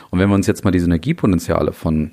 Und 0.09 0.19
wenn 0.19 0.29
wir 0.29 0.35
uns 0.35 0.47
jetzt 0.47 0.63
mal 0.63 0.71
die 0.71 0.79
Synergiepotenziale 0.79 1.73
von 1.73 2.11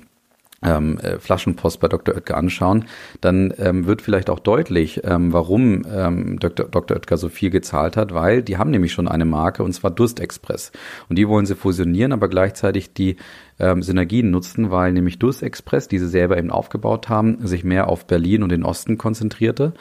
ähm, 0.65 0.97
äh, 0.99 1.19
Flaschenpost 1.19 1.79
bei 1.79 1.87
Dr. 1.87 2.15
Oetker 2.15 2.37
anschauen, 2.37 2.85
dann 3.21 3.53
ähm, 3.57 3.85
wird 3.85 4.01
vielleicht 4.01 4.29
auch 4.29 4.39
deutlich, 4.39 5.01
ähm, 5.03 5.31
warum 5.31 5.85
ähm, 5.89 6.39
Dr. 6.39 6.67
Dr. 6.67 6.97
Oetker 6.97 7.17
so 7.17 7.29
viel 7.29 7.51
gezahlt 7.51 7.95
hat, 7.95 8.13
weil 8.13 8.41
die 8.41 8.57
haben 8.57 8.71
nämlich 8.71 8.91
schon 8.91 9.07
eine 9.07 9.25
Marke 9.25 9.63
und 9.63 9.73
zwar 9.73 9.91
Durstexpress. 9.91 10.71
Und 11.09 11.17
die 11.17 11.27
wollen 11.27 11.45
sie 11.45 11.55
fusionieren, 11.55 12.11
aber 12.11 12.27
gleichzeitig 12.27 12.93
die 12.93 13.17
ähm, 13.59 13.81
Synergien 13.81 14.31
nutzen, 14.31 14.71
weil 14.71 14.91
nämlich 14.91 15.19
Dus 15.19 15.41
Express, 15.41 15.87
die 15.87 15.99
sie 15.99 16.09
selber 16.09 16.37
eben 16.37 16.51
aufgebaut 16.51 17.09
haben, 17.09 17.45
sich 17.45 17.63
mehr 17.63 17.87
auf 17.87 18.07
Berlin 18.07 18.43
und 18.43 18.49
den 18.49 18.63
Osten 18.63 18.97
konzentrierte 18.97 19.73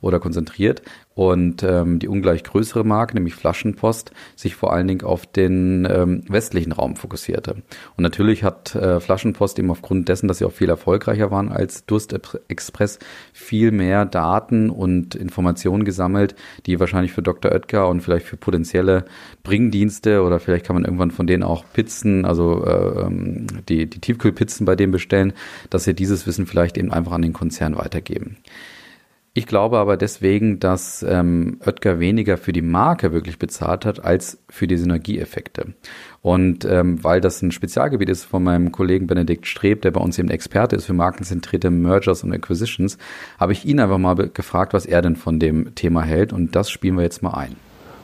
oder 0.00 0.18
konzentriert 0.18 0.82
und 1.14 1.62
ähm, 1.62 1.98
die 1.98 2.08
ungleich 2.08 2.44
größere 2.44 2.84
Marke, 2.84 3.14
nämlich 3.14 3.34
Flaschenpost, 3.34 4.12
sich 4.34 4.54
vor 4.54 4.72
allen 4.72 4.88
Dingen 4.88 5.02
auf 5.02 5.26
den 5.26 5.86
ähm, 5.90 6.24
westlichen 6.28 6.72
Raum 6.72 6.96
fokussierte. 6.96 7.56
Und 7.96 8.02
natürlich 8.02 8.44
hat 8.44 8.74
äh, 8.74 9.00
Flaschenpost 9.00 9.58
eben 9.58 9.70
aufgrund 9.70 10.08
dessen, 10.08 10.28
dass 10.28 10.38
sie 10.38 10.44
auch 10.44 10.52
viel 10.52 10.70
erfolgreicher 10.70 11.30
waren 11.30 11.50
als 11.50 11.84
Durst 11.86 12.14
Express, 12.48 12.98
viel 13.32 13.72
mehr 13.72 14.04
Daten 14.06 14.70
und 14.70 15.14
Informationen 15.14 15.84
gesammelt, 15.84 16.34
die 16.66 16.80
wahrscheinlich 16.80 17.12
für 17.12 17.22
Dr. 17.22 17.52
Oetker 17.52 17.88
und 17.88 18.00
vielleicht 18.00 18.26
für 18.26 18.36
potenzielle 18.36 19.04
Bringdienste 19.42 20.22
oder 20.22 20.40
vielleicht 20.40 20.66
kann 20.66 20.74
man 20.74 20.84
irgendwann 20.84 21.10
von 21.10 21.26
denen 21.26 21.42
auch 21.42 21.64
Pizzen, 21.72 22.24
also 22.24 22.64
äh, 22.64 23.02
ähm, 23.02 23.46
die, 23.68 23.88
die 23.88 24.00
Tiefkühlpizzen 24.00 24.64
bei 24.64 24.76
denen 24.76 24.92
bestellen, 24.92 25.32
dass 25.70 25.84
sie 25.84 25.94
dieses 25.94 26.26
Wissen 26.26 26.46
vielleicht 26.46 26.78
eben 26.78 26.92
einfach 26.92 27.12
an 27.12 27.22
den 27.22 27.32
Konzern 27.32 27.76
weitergeben. 27.76 28.38
Ich 29.34 29.46
glaube 29.46 29.78
aber 29.78 29.96
deswegen, 29.96 30.60
dass 30.60 31.02
ähm, 31.02 31.58
Oetker 31.64 31.98
weniger 32.00 32.36
für 32.36 32.52
die 32.52 32.60
Marke 32.60 33.12
wirklich 33.12 33.38
bezahlt 33.38 33.86
hat, 33.86 34.04
als 34.04 34.42
für 34.50 34.66
die 34.66 34.76
Synergieeffekte. 34.76 35.72
Und 36.20 36.66
ähm, 36.66 37.02
weil 37.02 37.22
das 37.22 37.40
ein 37.40 37.50
Spezialgebiet 37.50 38.10
ist 38.10 38.24
von 38.24 38.44
meinem 38.44 38.72
Kollegen 38.72 39.06
Benedikt 39.06 39.46
Streb, 39.46 39.80
der 39.82 39.90
bei 39.90 40.02
uns 40.02 40.18
eben 40.18 40.28
Experte 40.28 40.76
ist 40.76 40.84
für 40.84 40.92
markenzentrierte 40.92 41.70
Mergers 41.70 42.22
und 42.24 42.32
Acquisitions, 42.34 42.98
habe 43.40 43.52
ich 43.52 43.64
ihn 43.64 43.80
einfach 43.80 43.96
mal 43.96 44.14
gefragt, 44.14 44.74
was 44.74 44.84
er 44.84 45.00
denn 45.00 45.16
von 45.16 45.40
dem 45.40 45.74
Thema 45.74 46.02
hält. 46.02 46.34
Und 46.34 46.54
das 46.54 46.70
spielen 46.70 46.96
wir 46.96 47.02
jetzt 47.02 47.22
mal 47.22 47.32
ein. 47.32 47.56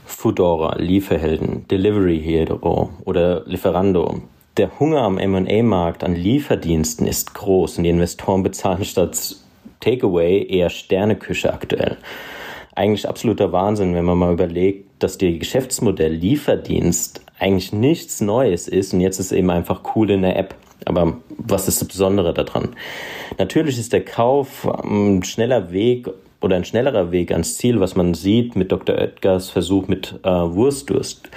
Foodora, 0.07 0.77
Lieferhelden, 0.79 1.69
Delivery 1.69 2.19
Hero 2.19 2.91
oder 3.05 3.45
Lieferando. 3.45 4.23
Der 4.57 4.81
Hunger 4.81 5.03
am 5.03 5.19
M&A-Markt 5.19 6.03
an 6.03 6.15
Lieferdiensten 6.15 7.07
ist 7.07 7.35
groß 7.35 7.77
und 7.77 7.85
die 7.85 7.91
Investoren 7.91 8.43
bezahlen 8.43 8.87
statt 8.87 9.37
Takeaway 9.81 10.47
eher 10.49 10.71
Sterneküche 10.71 11.53
aktuell. 11.53 11.97
Eigentlich 12.75 13.09
absoluter 13.09 13.53
Wahnsinn, 13.53 13.95
wenn 13.95 14.05
man 14.05 14.19
mal 14.19 14.33
überlegt, 14.33 15.03
dass 15.03 15.19
der 15.19 15.33
Geschäftsmodell 15.33 16.13
Lieferdienst 16.13 17.23
eigentlich 17.39 17.73
nichts 17.73 18.21
Neues 18.21 18.69
ist 18.69 18.93
und 18.93 19.01
jetzt 19.01 19.19
ist 19.19 19.33
eben 19.33 19.51
einfach 19.51 19.83
cool 19.95 20.11
in 20.11 20.23
der 20.23 20.37
App. 20.37 20.55
Aber 20.85 21.19
was 21.29 21.69
ist 21.69 21.81
das 21.81 21.89
Besondere 21.89 22.33
daran? 22.33 22.77
Natürlich 23.37 23.79
ist 23.79 23.93
der 23.93 24.05
Kauf 24.05 24.69
ein 24.85 25.23
schneller 25.25 25.73
Weg 25.73 26.09
oder 26.41 26.57
ein 26.57 26.65
schnellerer 26.65 27.11
Weg 27.11 27.33
ans 27.33 27.57
Ziel, 27.57 27.81
was 27.81 27.97
man 27.97 28.15
sieht 28.15 28.55
mit 28.55 28.71
Dr. 28.71 28.97
Oetkers 28.97 29.51
Versuch 29.51 29.89
mit 29.89 30.15
äh, 30.23 30.29
Wurstdurst. 30.29 31.29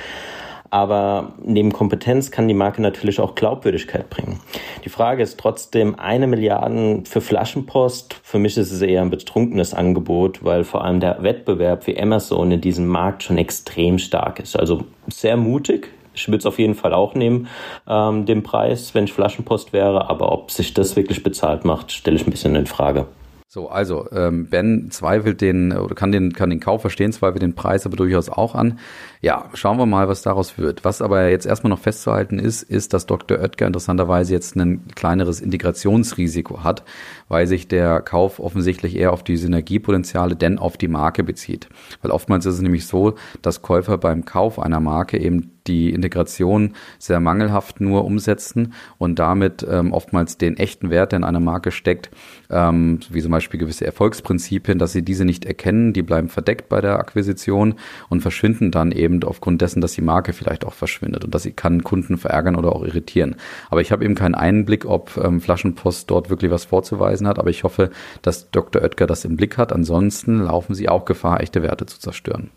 Aber 0.71 1.33
neben 1.43 1.73
Kompetenz 1.73 2.31
kann 2.31 2.47
die 2.47 2.53
Marke 2.53 2.81
natürlich 2.81 3.19
auch 3.19 3.35
Glaubwürdigkeit 3.35 4.09
bringen. 4.09 4.39
Die 4.85 4.89
Frage 4.89 5.21
ist 5.21 5.37
trotzdem, 5.37 5.99
eine 5.99 6.27
Milliarde 6.27 7.03
für 7.05 7.19
Flaschenpost, 7.19 8.15
für 8.23 8.39
mich 8.39 8.57
ist 8.57 8.71
es 8.71 8.81
eher 8.81 9.01
ein 9.01 9.09
betrunkenes 9.09 9.73
Angebot, 9.73 10.43
weil 10.43 10.63
vor 10.63 10.83
allem 10.83 11.01
der 11.01 11.21
Wettbewerb 11.21 11.85
wie 11.87 12.01
Amazon 12.01 12.51
in 12.51 12.61
diesem 12.61 12.87
Markt 12.87 13.23
schon 13.23 13.37
extrem 13.37 13.99
stark 13.99 14.39
ist. 14.39 14.57
Also 14.57 14.85
sehr 15.07 15.35
mutig, 15.35 15.89
ich 16.13 16.27
würde 16.27 16.37
es 16.37 16.45
auf 16.45 16.59
jeden 16.59 16.75
Fall 16.75 16.93
auch 16.93 17.15
nehmen, 17.15 17.47
ähm, 17.87 18.25
den 18.25 18.43
Preis, 18.43 18.93
wenn 18.93 19.05
ich 19.05 19.13
Flaschenpost 19.13 19.73
wäre. 19.73 20.09
Aber 20.09 20.31
ob 20.31 20.51
sich 20.51 20.73
das 20.73 20.95
wirklich 20.95 21.23
bezahlt 21.23 21.65
macht, 21.65 21.91
stelle 21.91 22.15
ich 22.15 22.25
ein 22.25 22.31
bisschen 22.31 22.55
in 22.55 22.65
Frage. 22.65 23.07
So, 23.53 23.67
also 23.67 24.09
ähm, 24.13 24.45
Ben 24.45 24.91
zweifelt 24.91 25.41
den 25.41 25.73
oder 25.73 25.93
kann 25.93 26.13
den 26.13 26.31
kann 26.31 26.49
den 26.49 26.61
Kauf 26.61 26.79
verstehen, 26.79 27.11
zweifelt 27.11 27.41
den 27.41 27.53
Preis 27.53 27.85
aber 27.85 27.97
durchaus 27.97 28.29
auch 28.29 28.55
an. 28.55 28.79
Ja, 29.19 29.49
schauen 29.55 29.77
wir 29.77 29.85
mal, 29.85 30.07
was 30.07 30.21
daraus 30.21 30.57
wird. 30.57 30.85
Was 30.85 31.01
aber 31.01 31.27
jetzt 31.27 31.45
erstmal 31.45 31.69
noch 31.69 31.79
festzuhalten 31.79 32.39
ist, 32.39 32.63
ist, 32.63 32.93
dass 32.93 33.07
Dr. 33.07 33.39
Oetker 33.39 33.67
interessanterweise 33.67 34.31
jetzt 34.31 34.55
ein 34.55 34.87
kleineres 34.95 35.41
Integrationsrisiko 35.41 36.63
hat, 36.63 36.85
weil 37.27 37.45
sich 37.45 37.67
der 37.67 37.99
Kauf 37.99 38.39
offensichtlich 38.39 38.95
eher 38.95 39.11
auf 39.11 39.21
die 39.21 39.35
Synergiepotenziale 39.35 40.37
denn 40.37 40.57
auf 40.57 40.77
die 40.77 40.87
Marke 40.87 41.25
bezieht. 41.25 41.67
Weil 42.01 42.11
oftmals 42.11 42.45
ist 42.45 42.55
es 42.55 42.61
nämlich 42.61 42.87
so, 42.87 43.15
dass 43.41 43.61
Käufer 43.61 43.97
beim 43.97 44.23
Kauf 44.23 44.59
einer 44.59 44.79
Marke 44.79 45.19
eben 45.19 45.59
die 45.67 45.91
Integration 45.91 46.73
sehr 46.99 47.19
mangelhaft 47.19 47.81
nur 47.81 48.05
umsetzen 48.05 48.73
und 48.97 49.19
damit 49.19 49.65
ähm, 49.69 49.93
oftmals 49.93 50.37
den 50.37 50.57
echten 50.57 50.89
Wert, 50.89 51.11
der 51.11 51.17
in 51.17 51.23
einer 51.23 51.39
Marke 51.39 51.71
steckt, 51.71 52.09
ähm, 52.49 52.99
wie 53.09 53.21
zum 53.21 53.31
Beispiel 53.31 53.59
gewisse 53.59 53.85
Erfolgsprinzipien, 53.85 54.79
dass 54.79 54.91
sie 54.91 55.03
diese 55.03 55.25
nicht 55.25 55.45
erkennen, 55.45 55.93
die 55.93 56.01
bleiben 56.01 56.29
verdeckt 56.29 56.69
bei 56.69 56.81
der 56.81 56.99
Akquisition 56.99 57.75
und 58.09 58.21
verschwinden 58.21 58.71
dann 58.71 58.91
eben 58.91 59.23
aufgrund 59.23 59.61
dessen, 59.61 59.81
dass 59.81 59.93
die 59.93 60.01
Marke 60.01 60.33
vielleicht 60.33 60.65
auch 60.65 60.73
verschwindet 60.73 61.23
und 61.25 61.35
dass 61.35 61.43
sie 61.43 61.51
kann 61.51 61.83
Kunden 61.83 62.17
verärgern 62.17 62.55
oder 62.55 62.75
auch 62.75 62.83
irritieren. 62.83 63.35
Aber 63.69 63.81
ich 63.81 63.91
habe 63.91 64.03
eben 64.03 64.15
keinen 64.15 64.35
Einblick, 64.35 64.85
ob 64.85 65.17
ähm, 65.17 65.41
Flaschenpost 65.41 66.09
dort 66.09 66.29
wirklich 66.29 66.51
was 66.51 66.65
vorzuweisen 66.65 67.27
hat, 67.27 67.39
aber 67.39 67.49
ich 67.49 67.63
hoffe, 67.63 67.91
dass 68.21 68.49
Dr. 68.51 68.81
Oetker 68.81 69.07
das 69.07 69.25
im 69.25 69.35
Blick 69.37 69.57
hat. 69.57 69.73
Ansonsten 69.73 70.39
laufen 70.39 70.73
sie 70.73 70.89
auch 70.89 71.05
Gefahr, 71.05 71.41
echte 71.41 71.63
Werte 71.63 71.85
zu 71.85 71.99
zerstören. 71.99 72.49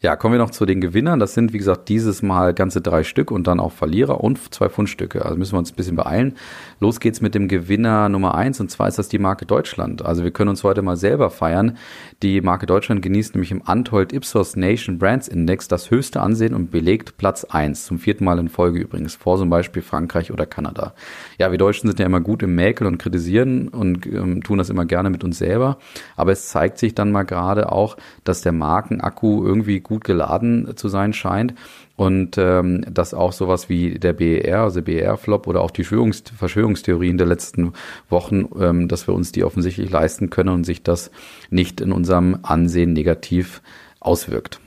Ja, 0.00 0.14
kommen 0.14 0.34
wir 0.34 0.38
noch 0.38 0.52
zu 0.52 0.64
den 0.64 0.80
Gewinnern. 0.80 1.18
Das 1.18 1.34
sind, 1.34 1.52
wie 1.52 1.58
gesagt, 1.58 1.88
dieses 1.88 2.22
Mal 2.22 2.54
ganze 2.54 2.80
drei 2.80 3.02
Stück 3.02 3.32
und 3.32 3.48
dann 3.48 3.58
auch 3.58 3.72
Verlierer 3.72 4.22
und 4.22 4.54
zwei 4.54 4.68
Fundstücke. 4.68 5.24
Also 5.24 5.36
müssen 5.36 5.54
wir 5.54 5.58
uns 5.58 5.72
ein 5.72 5.74
bisschen 5.74 5.96
beeilen. 5.96 6.36
Los 6.78 7.00
geht's 7.00 7.20
mit 7.20 7.34
dem 7.34 7.48
Gewinner 7.48 8.08
Nummer 8.08 8.36
eins 8.36 8.60
und 8.60 8.70
zwar 8.70 8.86
ist 8.86 9.00
das 9.00 9.08
die 9.08 9.18
Marke 9.18 9.44
Deutschland. 9.44 10.04
Also 10.04 10.22
wir 10.22 10.30
können 10.30 10.50
uns 10.50 10.62
heute 10.62 10.82
mal 10.82 10.96
selber 10.96 11.30
feiern. 11.30 11.78
Die 12.22 12.40
Marke 12.40 12.66
Deutschland 12.66 13.02
genießt 13.02 13.34
nämlich 13.34 13.50
im 13.50 13.62
Antold 13.64 14.12
Ipsos 14.12 14.54
Nation 14.54 15.00
Brands 15.00 15.26
Index 15.26 15.66
das 15.66 15.90
höchste 15.90 16.20
Ansehen 16.20 16.54
und 16.54 16.70
belegt 16.70 17.16
Platz 17.16 17.42
eins 17.42 17.84
zum 17.84 17.98
vierten 17.98 18.24
Mal 18.24 18.38
in 18.38 18.48
Folge 18.48 18.78
übrigens, 18.78 19.16
vor 19.16 19.36
zum 19.36 19.50
Beispiel 19.50 19.82
Frankreich 19.82 20.30
oder 20.30 20.46
Kanada. 20.46 20.94
Ja, 21.38 21.50
wir 21.50 21.58
Deutschen 21.58 21.88
sind 21.88 21.98
ja 21.98 22.06
immer 22.06 22.20
gut 22.20 22.44
im 22.44 22.54
Mäkeln 22.54 22.86
und 22.86 22.98
kritisieren 22.98 23.66
und 23.66 24.06
ähm, 24.06 24.44
tun 24.44 24.58
das 24.58 24.70
immer 24.70 24.84
gerne 24.84 25.10
mit 25.10 25.24
uns 25.24 25.38
selber. 25.38 25.78
Aber 26.14 26.30
es 26.30 26.46
zeigt 26.46 26.78
sich 26.78 26.94
dann 26.94 27.10
mal 27.10 27.24
gerade 27.24 27.72
auch, 27.72 27.96
dass 28.22 28.42
der 28.42 28.52
Markenakku 28.52 29.44
irgendwie 29.44 29.87
gut 29.88 30.04
geladen 30.04 30.76
zu 30.76 30.88
sein 30.88 31.12
scheint 31.12 31.54
und 31.96 32.38
ähm, 32.38 32.84
dass 32.88 33.14
auch 33.14 33.32
sowas 33.32 33.68
wie 33.68 33.98
der 33.98 34.12
BER, 34.12 34.60
also 34.60 34.82
BER-Flop 34.82 35.46
oder 35.46 35.60
auch 35.62 35.70
die 35.70 35.82
Verschwörungs 35.82 36.22
Verschwörungstheorien 36.36 37.18
der 37.18 37.26
letzten 37.26 37.72
Wochen, 38.08 38.48
ähm, 38.60 38.88
dass 38.88 39.08
wir 39.08 39.14
uns 39.14 39.32
die 39.32 39.44
offensichtlich 39.44 39.90
leisten 39.90 40.30
können 40.30 40.50
und 40.50 40.64
sich 40.64 40.82
das 40.82 41.10
nicht 41.50 41.80
in 41.80 41.90
unserem 41.92 42.38
Ansehen 42.42 42.92
negativ 42.92 43.62
auswirkt. 44.00 44.60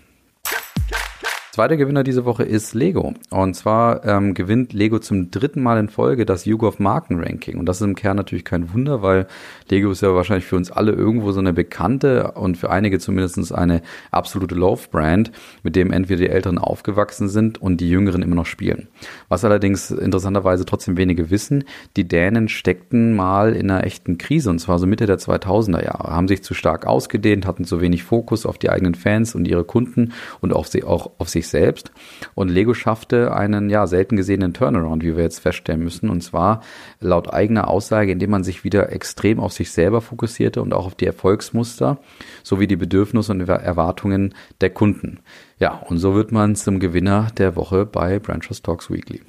Zweiter 1.54 1.76
Gewinner 1.76 2.06
diese 2.06 2.24
Woche 2.24 2.44
ist 2.44 2.74
Lego. 2.74 3.14
Und 3.30 3.56
zwar 3.56 4.06
ähm, 4.06 4.34
gewinnt 4.34 4.72
Lego 4.72 5.00
zum 5.00 5.32
dritten 5.32 5.62
Mal 5.62 5.78
in 5.80 5.90
Folge 5.90 6.26
das 6.26 6.46
YouGov 6.46 6.80
Markenranking. 6.80 7.60
Und 7.60 7.66
das 7.66 7.82
ist 7.82 7.88
im 7.88 7.96
Kern 7.96 8.16
natürlich 8.16 8.46
kein 8.46 8.74
Wunder, 8.74 9.02
weil 9.02 9.28
Lego 9.68 9.92
ist 9.92 10.02
ja 10.02 10.16
wahrscheinlich 10.16 10.46
für 10.46 10.56
uns 10.56 10.72
alle 10.72 10.94
irgendwo 10.94 11.34
so 11.34 11.42
eine 11.42 11.52
bekannte 11.52 12.32
und 12.36 12.56
für 12.56 12.70
einige 12.70 13.00
zumindest 13.00 13.54
eine 13.54 13.82
absolute 14.12 14.56
Love-Brand, 14.56 15.34
mit 15.62 15.76
dem 15.76 15.92
entweder 15.92 16.22
die 16.22 16.30
Älteren 16.30 16.58
aufgewachsen 16.58 17.28
sind 17.28 17.62
und 17.62 17.82
die 17.82 17.90
Jüngeren 17.90 18.22
immer 18.22 18.36
noch 18.36 18.46
spielen. 18.46 18.88
Was 19.28 19.44
allerdings 19.44 19.92
interessanterweise 19.92 20.64
trotzdem 20.64 20.96
wenige 20.96 21.32
wissen, 21.32 21.66
die 21.98 22.08
Dänen 22.08 22.48
steckten 22.48 23.14
mal 23.14 23.58
in 23.58 23.70
einer 23.70 23.84
echten 23.84 24.18
Krise 24.18 24.50
und 24.52 24.60
zwar 24.60 24.80
so 24.80 24.88
Mitte 24.88 25.06
der 25.06 25.20
2000er 25.20 25.84
Jahre, 25.84 26.16
haben 26.16 26.30
sich 26.30 26.44
zu 26.44 26.54
stark 26.54 26.88
ausgedehnt, 26.88 27.46
hatten 27.46 27.66
zu 27.66 27.82
wenig 27.82 28.04
Fokus 28.04 28.46
auf 28.46 28.58
die 28.58 28.70
eigenen 28.70 28.96
Fans 28.96 29.36
und 29.36 29.50
ihre 29.50 29.66
Kunden 29.66 30.14
und 30.40 30.54
auf 30.54 30.70
sie, 30.70 30.86
auch 30.86 31.12
auf 31.18 31.28
sich 31.28 31.41
sich 31.42 31.50
selbst. 31.50 31.92
Und 32.36 32.50
Lego 32.50 32.74
schaffte 32.74 33.34
einen 33.34 33.70
ja 33.70 33.88
selten 33.88 34.16
gesehenen 34.16 34.54
Turnaround, 34.54 35.04
wie 35.04 35.16
wir 35.16 35.24
jetzt 35.24 35.40
feststellen 35.40 35.84
müssen. 35.84 36.10
Und 36.10 36.22
zwar 36.22 36.62
laut 37.00 37.34
eigener 37.34 37.68
Aussage, 37.68 38.12
indem 38.12 38.30
man 38.30 38.44
sich 38.44 38.64
wieder 38.64 38.92
extrem 38.92 39.40
auf 39.40 39.54
sich 39.54 39.72
selber 39.72 40.02
fokussierte 40.02 40.62
und 40.62 40.74
auch 40.74 40.86
auf 40.86 40.96
die 40.96 41.08
Erfolgsmuster 41.08 41.98
sowie 42.44 42.68
die 42.68 42.76
Bedürfnisse 42.76 43.32
und 43.32 43.42
Erwartungen 43.42 44.34
der 44.62 44.70
Kunden. 44.70 45.20
Ja, 45.60 45.74
und 45.88 45.98
so 45.98 46.16
wird 46.16 46.32
man 46.32 46.56
zum 46.56 46.80
Gewinner 46.80 47.28
der 47.38 47.56
Woche 47.56 47.86
bei 47.86 48.20
Branchers 48.20 48.62
Talks 48.62 48.90
Weekly. 48.90 49.22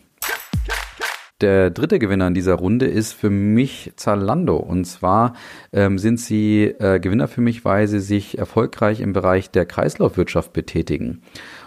Der 1.42 1.70
dritte 1.70 1.98
Gewinner 1.98 2.28
in 2.28 2.34
dieser 2.34 2.54
Runde 2.54 2.86
ist 2.86 3.14
für 3.14 3.28
mich 3.28 3.92
Zalando. 3.96 4.56
Und 4.56 4.84
zwar 4.84 5.34
ähm, 5.72 5.98
sind 5.98 6.20
sie 6.20 6.66
äh, 6.66 7.00
Gewinner 7.00 7.26
für 7.26 7.40
mich, 7.40 7.64
weil 7.64 7.88
sie 7.88 7.98
sich 7.98 8.38
erfolgreich 8.38 9.00
im 9.00 9.12
Bereich 9.12 9.50
der 9.50 9.66
Kreislaufwirtschaft 9.66 10.52
betätigen. 10.52 11.22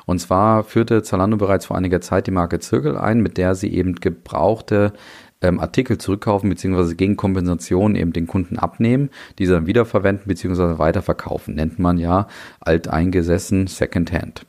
Und 0.06 0.20
zwar 0.20 0.64
führte 0.64 1.04
Zalando 1.04 1.38
bereits 1.38 1.66
vor 1.66 1.78
einiger 1.78 2.02
Zeit 2.02 2.28
die 2.28 2.32
Marke 2.32 2.60
Zirkel 2.60 2.98
ein, 2.98 3.22
mit 3.22 3.38
der 3.38 3.56
sie 3.56 3.74
eben 3.74 3.96
gebrauchte 3.96 4.94
ähm, 5.42 5.60
Artikel 5.60 5.98
zurückkaufen 5.98 6.50
beziehungsweise 6.50 6.96
gegen 6.96 7.18
Kompensation 7.18 7.96
eben 7.96 8.14
den 8.14 8.28
Kunden 8.28 8.58
abnehmen, 8.58 9.10
diese 9.38 9.54
dann 9.54 9.68
wiederverwenden 9.68 10.28
beziehungsweise 10.28 10.80
weiterverkaufen. 10.80 11.56
Nennt 11.56 11.80
man 11.80 11.98
ja 11.98 12.28
alteingesessen 12.62 13.68
Secondhand. 13.68 14.46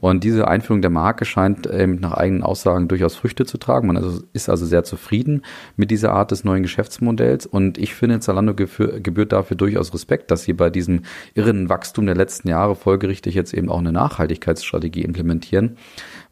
Und 0.00 0.24
diese 0.24 0.46
Einführung 0.48 0.80
der 0.80 0.90
Marke 0.90 1.24
scheint 1.24 1.68
ähm, 1.70 1.96
nach 1.96 2.12
eigenen 2.12 2.42
Aussagen 2.42 2.88
durchaus 2.88 3.16
Früchte 3.16 3.46
zu 3.46 3.58
tragen. 3.58 3.88
Man 3.88 3.96
also, 3.96 4.22
ist 4.32 4.48
also 4.48 4.64
sehr 4.64 4.84
zufrieden 4.84 5.42
mit 5.76 5.90
dieser 5.90 6.12
Art 6.12 6.30
des 6.30 6.44
neuen 6.44 6.62
Geschäftsmodells. 6.62 7.46
Und 7.46 7.78
ich 7.78 7.94
finde, 7.94 8.20
Zalando 8.20 8.54
gebührt 8.54 9.32
dafür 9.32 9.56
durchaus 9.56 9.92
Respekt, 9.92 10.30
dass 10.30 10.44
sie 10.44 10.52
bei 10.52 10.70
diesem 10.70 11.02
irren 11.34 11.68
Wachstum 11.68 12.06
der 12.06 12.14
letzten 12.14 12.48
Jahre 12.48 12.76
folgerichtig 12.76 13.34
jetzt 13.34 13.52
eben 13.54 13.68
auch 13.68 13.78
eine 13.78 13.92
Nachhaltigkeitsstrategie 13.92 15.02
implementieren. 15.02 15.76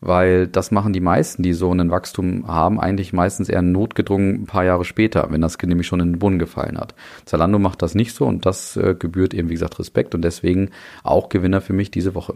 weil 0.01 0.47
das 0.47 0.71
machen 0.71 0.93
die 0.93 1.01
meisten, 1.01 1.43
die 1.43 1.53
so 1.53 1.73
ein 1.73 1.91
Wachstum 1.91 2.47
haben, 2.47 2.79
eigentlich 2.79 3.13
meistens 3.13 3.49
eher 3.49 3.63
notgedrungen 3.63 4.43
ein 4.43 4.47
paar 4.47 4.65
Jahre 4.65 4.85
später, 4.85 5.29
wenn 5.31 5.41
das 5.41 5.59
nämlich 5.61 5.87
schon 5.87 6.01
in 6.01 6.13
den 6.13 6.19
Boden 6.19 6.39
gefallen 6.39 6.79
hat. 6.79 6.95
Zalando 7.25 7.59
macht 7.59 7.83
das 7.83 7.95
nicht 7.95 8.15
so 8.15 8.27
und 8.27 8.47
das 8.47 8.77
äh, 8.77 8.95
gebührt 8.99 9.35
eben, 9.35 9.49
wie 9.49 9.55
gesagt, 9.55 9.79
Respekt 9.79 10.15
und 10.15 10.23
deswegen 10.23 10.71
auch 11.03 11.29
Gewinner 11.29 11.61
für 11.61 11.73
mich 11.73 11.91
diese 11.91 12.15
Woche. 12.15 12.35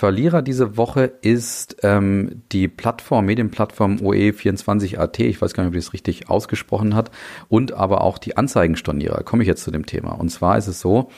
Verlierer 0.00 0.40
diese 0.40 0.78
Woche 0.78 1.12
ist 1.20 1.76
ähm, 1.82 2.40
die 2.52 2.68
Plattform, 2.68 3.26
Medienplattform 3.26 3.96
OE24AT. 3.96 5.20
Ich 5.20 5.42
weiß 5.42 5.52
gar 5.52 5.62
nicht, 5.62 5.72
ob 5.72 5.76
ich 5.76 5.84
das 5.84 5.92
richtig 5.92 6.30
ausgesprochen 6.30 6.94
hat. 6.94 7.10
Und 7.50 7.74
aber 7.74 8.00
auch 8.00 8.16
die 8.16 8.34
Anzeigenstornierer. 8.34 9.24
Komme 9.24 9.42
ich 9.42 9.46
jetzt 9.46 9.62
zu 9.62 9.70
dem 9.70 9.84
Thema. 9.84 10.12
Und 10.12 10.30
zwar 10.30 10.56
ist 10.56 10.68
es 10.68 10.80
so, 10.80 11.10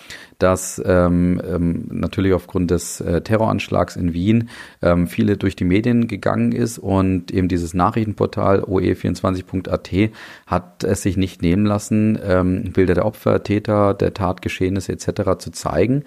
dass 0.42 0.82
ähm, 0.84 1.40
ähm, 1.48 1.86
natürlich 1.92 2.32
aufgrund 2.32 2.72
des 2.72 3.00
äh, 3.00 3.20
Terroranschlags 3.20 3.94
in 3.94 4.14
Wien 4.14 4.48
ähm, 4.82 5.06
viele 5.06 5.36
durch 5.36 5.54
die 5.54 5.62
Medien 5.62 6.08
gegangen 6.08 6.50
ist 6.50 6.78
und 6.78 7.30
eben 7.30 7.46
dieses 7.46 7.74
Nachrichtenportal 7.74 8.64
oe24.at 8.64 10.10
hat 10.48 10.82
es 10.82 11.02
sich 11.02 11.16
nicht 11.16 11.40
nehmen 11.40 11.64
lassen, 11.64 12.18
ähm, 12.20 12.72
Bilder 12.72 12.94
der 12.94 13.06
Opfer, 13.06 13.44
Täter, 13.44 13.94
der 13.94 14.12
Tatgeschehnisse 14.12 14.90
etc. 14.90 15.38
zu 15.38 15.52
zeigen. 15.52 16.02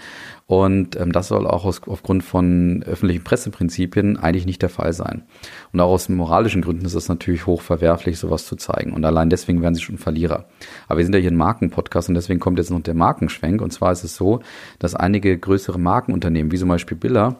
Und 0.48 0.96
ähm, 1.00 1.12
das 1.12 1.30
soll 1.30 1.48
auch 1.48 1.66
aus, 1.66 1.82
aufgrund 1.88 2.24
von 2.24 2.84
öffentlichen 2.84 3.24
Presseprinzipien 3.24 4.18
eigentlich 4.18 4.46
nicht 4.46 4.62
der 4.62 4.70
Fall 4.70 4.94
sein. 4.94 5.24
Und 5.74 5.80
auch 5.80 5.90
aus 5.90 6.08
moralischen 6.08 6.62
Gründen 6.62 6.86
ist 6.86 6.94
es 6.94 7.10
natürlich 7.10 7.48
hoch 7.48 7.62
verwerflich, 7.62 8.20
sowas 8.20 8.46
zu 8.46 8.56
zeigen. 8.56 8.94
Und 8.94 9.04
allein 9.06 9.32
deswegen 9.32 9.64
werden 9.64 9.74
sie 9.74 9.82
schon 9.82 9.98
Verlierer. 9.98 10.46
Aber 10.88 11.00
wir 11.00 11.06
sind 11.06 11.16
ja 11.16 11.22
hier 11.22 11.32
ein 11.32 11.38
Markenpodcast 11.38 12.10
und 12.10 12.16
deswegen 12.16 12.40
kommt 12.40 12.60
jetzt 12.60 12.70
noch 12.70 12.80
der 12.80 12.94
Markenschwenk. 12.94 13.60
Und 13.60 13.72
zwar 13.72 13.92
ist 13.92 14.04
es 14.04 14.16
so, 14.16 14.40
dass 14.78 14.94
einige 14.94 15.36
größere 15.36 15.80
Markenunternehmen, 15.80 16.52
wie 16.52 16.60
zum 16.60 16.70
Beispiel 16.70 16.98
Billa, 16.98 17.38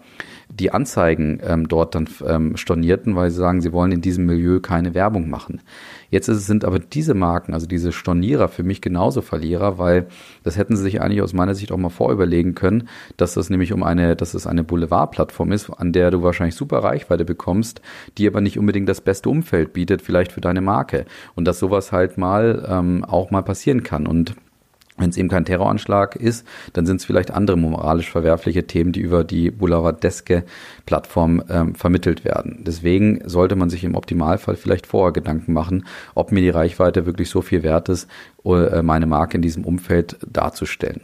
die 0.60 0.72
Anzeigen 0.72 1.40
ähm, 1.46 1.68
dort 1.68 1.96
dann 1.96 2.08
ähm, 2.26 2.58
stornierten, 2.58 3.16
weil 3.16 3.30
sie 3.30 3.38
sagen, 3.38 3.62
sie 3.62 3.74
wollen 3.74 3.92
in 3.92 4.02
diesem 4.02 4.26
Milieu 4.26 4.60
keine 4.60 4.94
Werbung 4.94 5.30
machen. 5.30 5.62
Jetzt 6.10 6.28
ist, 6.30 6.46
sind 6.46 6.64
aber 6.64 6.80
diese 6.80 7.14
Marken, 7.14 7.54
also 7.54 7.68
diese 7.68 7.92
Stornierer, 7.92 8.48
für 8.48 8.64
mich 8.64 8.82
genauso 8.82 9.22
Verlierer, 9.22 9.78
weil 9.78 10.08
das 10.44 10.58
hätten 10.58 10.78
sie 10.78 10.84
sich 10.84 11.02
eigentlich 11.02 11.22
aus 11.22 11.34
meiner 11.34 11.56
Sicht 11.56 11.72
auch 11.72 11.78
mal 11.78 11.90
vorüberlegen 11.90 12.56
können, 12.56 12.88
dass 13.18 13.34
das 13.34 13.50
nämlich 13.50 13.74
um 13.74 13.84
eine, 13.84 14.16
dass 14.16 14.34
es 14.34 14.48
eine 14.48 14.64
Boulevardplattform 14.64 15.52
ist, 15.52 15.70
an 15.70 15.92
der 15.92 16.12
du 16.12 16.24
wahrscheinlich 16.24 16.56
super 16.56 16.80
Reichweite 16.80 17.26
bekommst, 17.26 17.82
die 18.18 18.28
aber 18.28 18.42
nicht 18.42 18.58
unbedingt 18.58 18.88
das 18.88 19.02
beste 19.02 19.30
Umfeld 19.30 19.74
bietet, 19.74 20.02
vielleicht 20.02 20.32
für 20.32 20.42
deine 20.42 20.62
Marke. 20.62 21.06
Und 21.36 21.46
dass 21.46 21.60
sowas 21.60 21.92
halt 21.92 22.18
mal 22.18 22.66
ähm, 22.70 23.04
auch 23.04 23.32
mal 23.32 23.44
passieren 23.44 23.84
kann. 23.84 24.08
Und 24.08 24.36
wenn 24.98 25.10
es 25.10 25.18
eben 25.18 25.30
kein 25.30 25.46
Terroranschlag 25.46 26.16
ist, 26.16 26.46
dann 26.74 26.86
sind 26.86 26.98
es 26.98 27.06
vielleicht 27.06 27.32
andere 27.32 27.58
moralisch 27.58 28.10
verwerfliche 28.10 28.66
Themen, 28.66 28.92
die 28.92 29.02
über 29.02 29.24
die 29.24 29.52
Boulevardeske 29.52 30.44
Plattform 30.86 31.44
ähm, 31.50 31.76
vermittelt 31.76 32.24
werden. 32.24 32.64
Deswegen 32.66 33.22
sollte 33.26 33.56
man 33.56 33.70
sich 33.70 33.84
im 33.84 33.96
Optimalfall 33.96 34.56
vielleicht 34.56 34.88
vorher 34.88 35.12
Gedanken 35.12 35.54
machen, 35.54 35.86
ob 36.14 36.32
mir 36.32 36.42
die 36.42 36.50
Reichweite 36.50 37.06
wirklich 37.06 37.30
so 37.30 37.42
viel 37.42 37.64
wert 37.64 37.90
ist, 37.90 38.10
äh, 38.46 38.82
meine 38.82 39.06
Marke 39.06 39.36
in 39.36 39.42
diesem 39.42 39.66
Umfeld 39.66 40.18
darzustellen. 40.26 41.02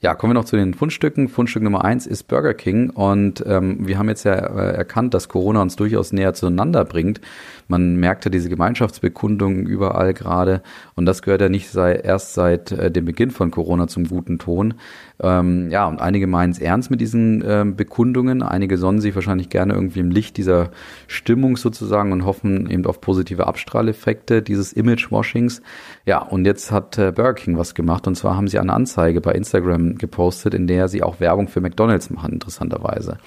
Ja, 0.00 0.14
kommen 0.14 0.30
wir 0.30 0.34
noch 0.34 0.44
zu 0.44 0.54
den 0.54 0.74
Fundstücken. 0.74 1.26
Fundstück 1.26 1.64
Nummer 1.64 1.84
eins 1.84 2.06
ist 2.06 2.28
Burger 2.28 2.54
King 2.54 2.90
und 2.90 3.42
ähm, 3.44 3.88
wir 3.88 3.98
haben 3.98 4.08
jetzt 4.08 4.22
ja 4.22 4.34
äh, 4.34 4.76
erkannt, 4.76 5.12
dass 5.12 5.28
Corona 5.28 5.60
uns 5.60 5.74
durchaus 5.74 6.12
näher 6.12 6.34
zueinander 6.34 6.84
bringt. 6.84 7.20
Man 7.66 7.96
merkte 7.96 8.30
diese 8.30 8.48
Gemeinschaftsbekundungen 8.48 9.66
überall 9.66 10.14
gerade 10.14 10.62
und 10.94 11.04
das 11.04 11.20
gehört 11.20 11.40
ja 11.40 11.48
nicht 11.48 11.70
sei, 11.70 11.94
erst 11.94 12.34
seit 12.34 12.70
äh, 12.70 12.92
dem 12.92 13.06
Beginn 13.06 13.32
von 13.32 13.50
Corona 13.50 13.88
zum 13.88 14.06
guten 14.06 14.38
Ton. 14.38 14.74
Ähm, 15.20 15.68
ja, 15.70 15.88
und 15.88 16.00
einige 16.00 16.28
meinen 16.28 16.52
es 16.52 16.60
ernst 16.60 16.92
mit 16.92 17.00
diesen 17.00 17.42
ähm, 17.44 17.74
Bekundungen. 17.74 18.44
Einige 18.44 18.78
sonnen 18.78 19.00
sich 19.00 19.16
wahrscheinlich 19.16 19.48
gerne 19.48 19.74
irgendwie 19.74 19.98
im 19.98 20.12
Licht 20.12 20.36
dieser 20.36 20.70
Stimmung 21.08 21.56
sozusagen 21.56 22.12
und 22.12 22.24
hoffen 22.24 22.70
eben 22.70 22.86
auf 22.86 23.00
positive 23.00 23.48
Abstrahleffekte 23.48 24.42
dieses 24.42 24.72
Image-Washings. 24.72 25.60
Ja, 26.06 26.22
und 26.22 26.44
jetzt 26.44 26.70
hat 26.70 26.96
äh, 26.98 27.10
Burger 27.10 27.34
King 27.34 27.58
was 27.58 27.74
gemacht 27.74 28.06
und 28.06 28.14
zwar 28.14 28.36
haben 28.36 28.46
sie 28.46 28.60
eine 28.60 28.72
Anzeige 28.72 29.20
bei 29.20 29.32
Instagram 29.32 29.87
gepostet, 29.96 30.54
in 30.54 30.66
der 30.66 30.88
sie 30.88 31.02
auch 31.02 31.20
Werbung 31.20 31.48
für 31.48 31.60
McDonalds 31.60 32.10
machen, 32.10 32.34
interessanterweise. 32.34 33.18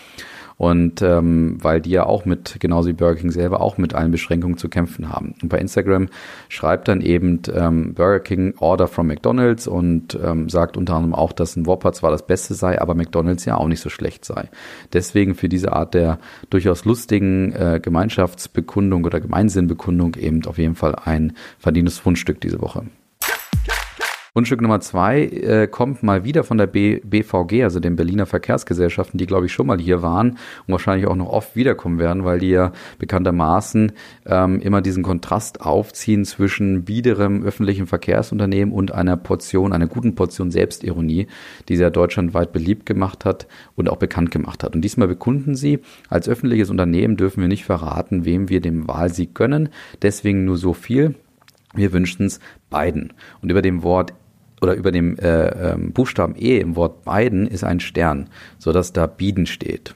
Und 0.61 1.01
ähm, 1.01 1.57
weil 1.59 1.81
die 1.81 1.89
ja 1.89 2.05
auch 2.05 2.25
mit, 2.25 2.57
genauso 2.59 2.89
wie 2.89 2.93
Burger 2.93 3.19
King 3.19 3.31
selber, 3.31 3.61
auch 3.61 3.79
mit 3.79 3.95
allen 3.95 4.11
Beschränkungen 4.11 4.57
zu 4.57 4.69
kämpfen 4.69 5.09
haben. 5.09 5.33
Und 5.41 5.49
bei 5.49 5.57
Instagram 5.57 6.09
schreibt 6.49 6.87
dann 6.87 7.01
eben 7.01 7.41
ähm, 7.51 7.95
Burger 7.95 8.19
King 8.19 8.53
Order 8.59 8.87
from 8.87 9.07
McDonald's 9.07 9.67
und 9.67 10.19
ähm, 10.23 10.49
sagt 10.49 10.77
unter 10.77 10.93
anderem 10.93 11.15
auch, 11.15 11.31
dass 11.31 11.55
ein 11.55 11.65
Whopper 11.65 11.93
zwar 11.93 12.11
das 12.11 12.27
Beste 12.27 12.53
sei, 12.53 12.79
aber 12.79 12.93
McDonald's 12.93 13.45
ja 13.45 13.57
auch 13.57 13.67
nicht 13.67 13.81
so 13.81 13.89
schlecht 13.89 14.23
sei. 14.23 14.49
Deswegen 14.93 15.33
für 15.33 15.49
diese 15.49 15.73
Art 15.73 15.95
der 15.95 16.19
durchaus 16.51 16.85
lustigen 16.85 17.53
äh, 17.53 17.79
Gemeinschaftsbekundung 17.81 19.03
oder 19.05 19.19
Gemeinsinnbekundung 19.19 20.13
eben 20.13 20.45
auf 20.45 20.59
jeden 20.59 20.75
Fall 20.75 20.93
ein 20.93 21.33
verdientes 21.57 21.97
Fundstück 21.97 22.39
diese 22.39 22.61
Woche. 22.61 22.83
Grundstück 24.33 24.61
Nummer 24.61 24.79
zwei 24.79 25.23
äh, 25.23 25.67
kommt 25.67 26.03
mal 26.03 26.23
wieder 26.23 26.45
von 26.45 26.57
der 26.57 26.65
B 26.65 27.01
BVG, 27.03 27.63
also 27.63 27.81
den 27.81 27.97
Berliner 27.97 28.25
Verkehrsgesellschaften, 28.25 29.17
die 29.17 29.25
glaube 29.25 29.47
ich 29.47 29.51
schon 29.51 29.67
mal 29.67 29.77
hier 29.77 30.01
waren 30.01 30.37
und 30.65 30.71
wahrscheinlich 30.71 31.05
auch 31.05 31.17
noch 31.17 31.27
oft 31.27 31.57
wiederkommen 31.57 31.99
werden, 31.99 32.23
weil 32.23 32.39
die 32.39 32.51
ja 32.51 32.71
bekanntermaßen 32.97 33.91
ähm, 34.25 34.61
immer 34.61 34.81
diesen 34.81 35.03
Kontrast 35.03 35.59
aufziehen 35.59 36.23
zwischen 36.23 36.85
biederem 36.85 37.43
öffentlichen 37.43 37.87
Verkehrsunternehmen 37.87 38.73
und 38.73 38.93
einer 38.93 39.17
Portion, 39.17 39.73
einer 39.73 39.87
guten 39.87 40.15
Portion 40.15 40.49
Selbstironie, 40.49 41.27
die 41.67 41.75
sie 41.75 41.83
ja 41.83 41.89
deutschlandweit 41.89 42.53
beliebt 42.53 42.85
gemacht 42.85 43.25
hat 43.25 43.47
und 43.75 43.89
auch 43.89 43.97
bekannt 43.97 44.31
gemacht 44.31 44.63
hat. 44.63 44.75
Und 44.75 44.81
diesmal 44.81 45.09
bekunden 45.09 45.55
sie, 45.55 45.79
als 46.07 46.29
öffentliches 46.29 46.69
Unternehmen 46.69 47.17
dürfen 47.17 47.41
wir 47.41 47.49
nicht 47.49 47.65
verraten, 47.65 48.23
wem 48.23 48.47
wir 48.47 48.61
den 48.61 48.87
Wahlsieg 48.87 49.35
gönnen. 49.35 49.67
Deswegen 50.01 50.45
nur 50.45 50.55
so 50.55 50.71
viel. 50.71 51.15
Wir 51.73 51.93
wünschen 51.93 52.25
es 52.25 52.39
beiden. 52.69 53.13
Und 53.41 53.49
über 53.49 53.61
dem 53.61 53.83
Wort 53.83 54.13
oder 54.61 54.75
über 54.75 54.91
dem 54.91 55.17
äh, 55.17 55.71
ähm, 55.71 55.91
Buchstaben 55.91 56.35
E 56.37 56.59
im 56.59 56.75
Wort 56.75 57.03
beiden 57.03 57.47
ist 57.47 57.63
ein 57.63 57.79
Stern, 57.79 58.29
so 58.59 58.71
dass 58.71 58.93
da 58.93 59.07
Bieden 59.07 59.47
steht. 59.47 59.95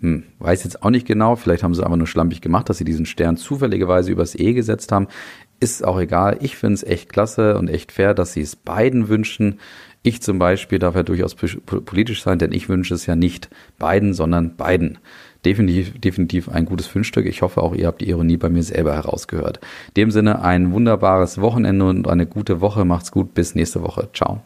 Hm, 0.00 0.24
weiß 0.40 0.64
jetzt 0.64 0.82
auch 0.82 0.90
nicht 0.90 1.06
genau, 1.06 1.36
vielleicht 1.36 1.62
haben 1.62 1.74
sie 1.74 1.84
aber 1.84 1.96
nur 1.96 2.06
schlampig 2.06 2.40
gemacht, 2.40 2.68
dass 2.68 2.78
sie 2.78 2.84
diesen 2.84 3.06
Stern 3.06 3.36
zufälligerweise 3.36 4.10
übers 4.12 4.34
E 4.34 4.52
gesetzt 4.52 4.92
haben. 4.92 5.06
Ist 5.60 5.84
auch 5.84 5.98
egal. 5.98 6.38
Ich 6.40 6.56
finde 6.56 6.74
es 6.74 6.82
echt 6.82 7.08
klasse 7.08 7.56
und 7.56 7.70
echt 7.70 7.92
fair, 7.92 8.12
dass 8.12 8.32
sie 8.32 8.42
es 8.42 8.56
beiden 8.56 9.08
wünschen. 9.08 9.60
Ich 10.02 10.20
zum 10.20 10.38
Beispiel 10.38 10.78
darf 10.78 10.96
ja 10.96 11.04
durchaus 11.04 11.34
politisch 11.34 12.22
sein, 12.22 12.38
denn 12.38 12.52
ich 12.52 12.68
wünsche 12.68 12.92
es 12.92 13.06
ja 13.06 13.16
nicht 13.16 13.48
beiden, 13.78 14.12
sondern 14.12 14.56
beiden 14.56 14.98
definitiv, 15.44 15.98
definitiv 16.00 16.48
ein 16.48 16.64
gutes 16.64 16.86
Fundstück. 16.86 17.26
Ich 17.26 17.42
hoffe 17.42 17.62
auch, 17.62 17.74
ihr 17.74 17.86
habt 17.86 18.00
die 18.00 18.08
Ironie 18.08 18.36
bei 18.36 18.48
mir 18.48 18.62
selber 18.62 18.94
herausgehört. 18.94 19.60
In 19.88 19.94
dem 19.94 20.10
Sinne 20.10 20.42
ein 20.42 20.72
wunderbares 20.72 21.40
Wochenende 21.40 21.84
und 21.84 22.08
eine 22.08 22.26
gute 22.26 22.60
Woche. 22.60 22.84
Macht's 22.84 23.10
gut. 23.10 23.34
Bis 23.34 23.54
nächste 23.54 23.82
Woche. 23.82 24.08
Ciao. 24.12 24.40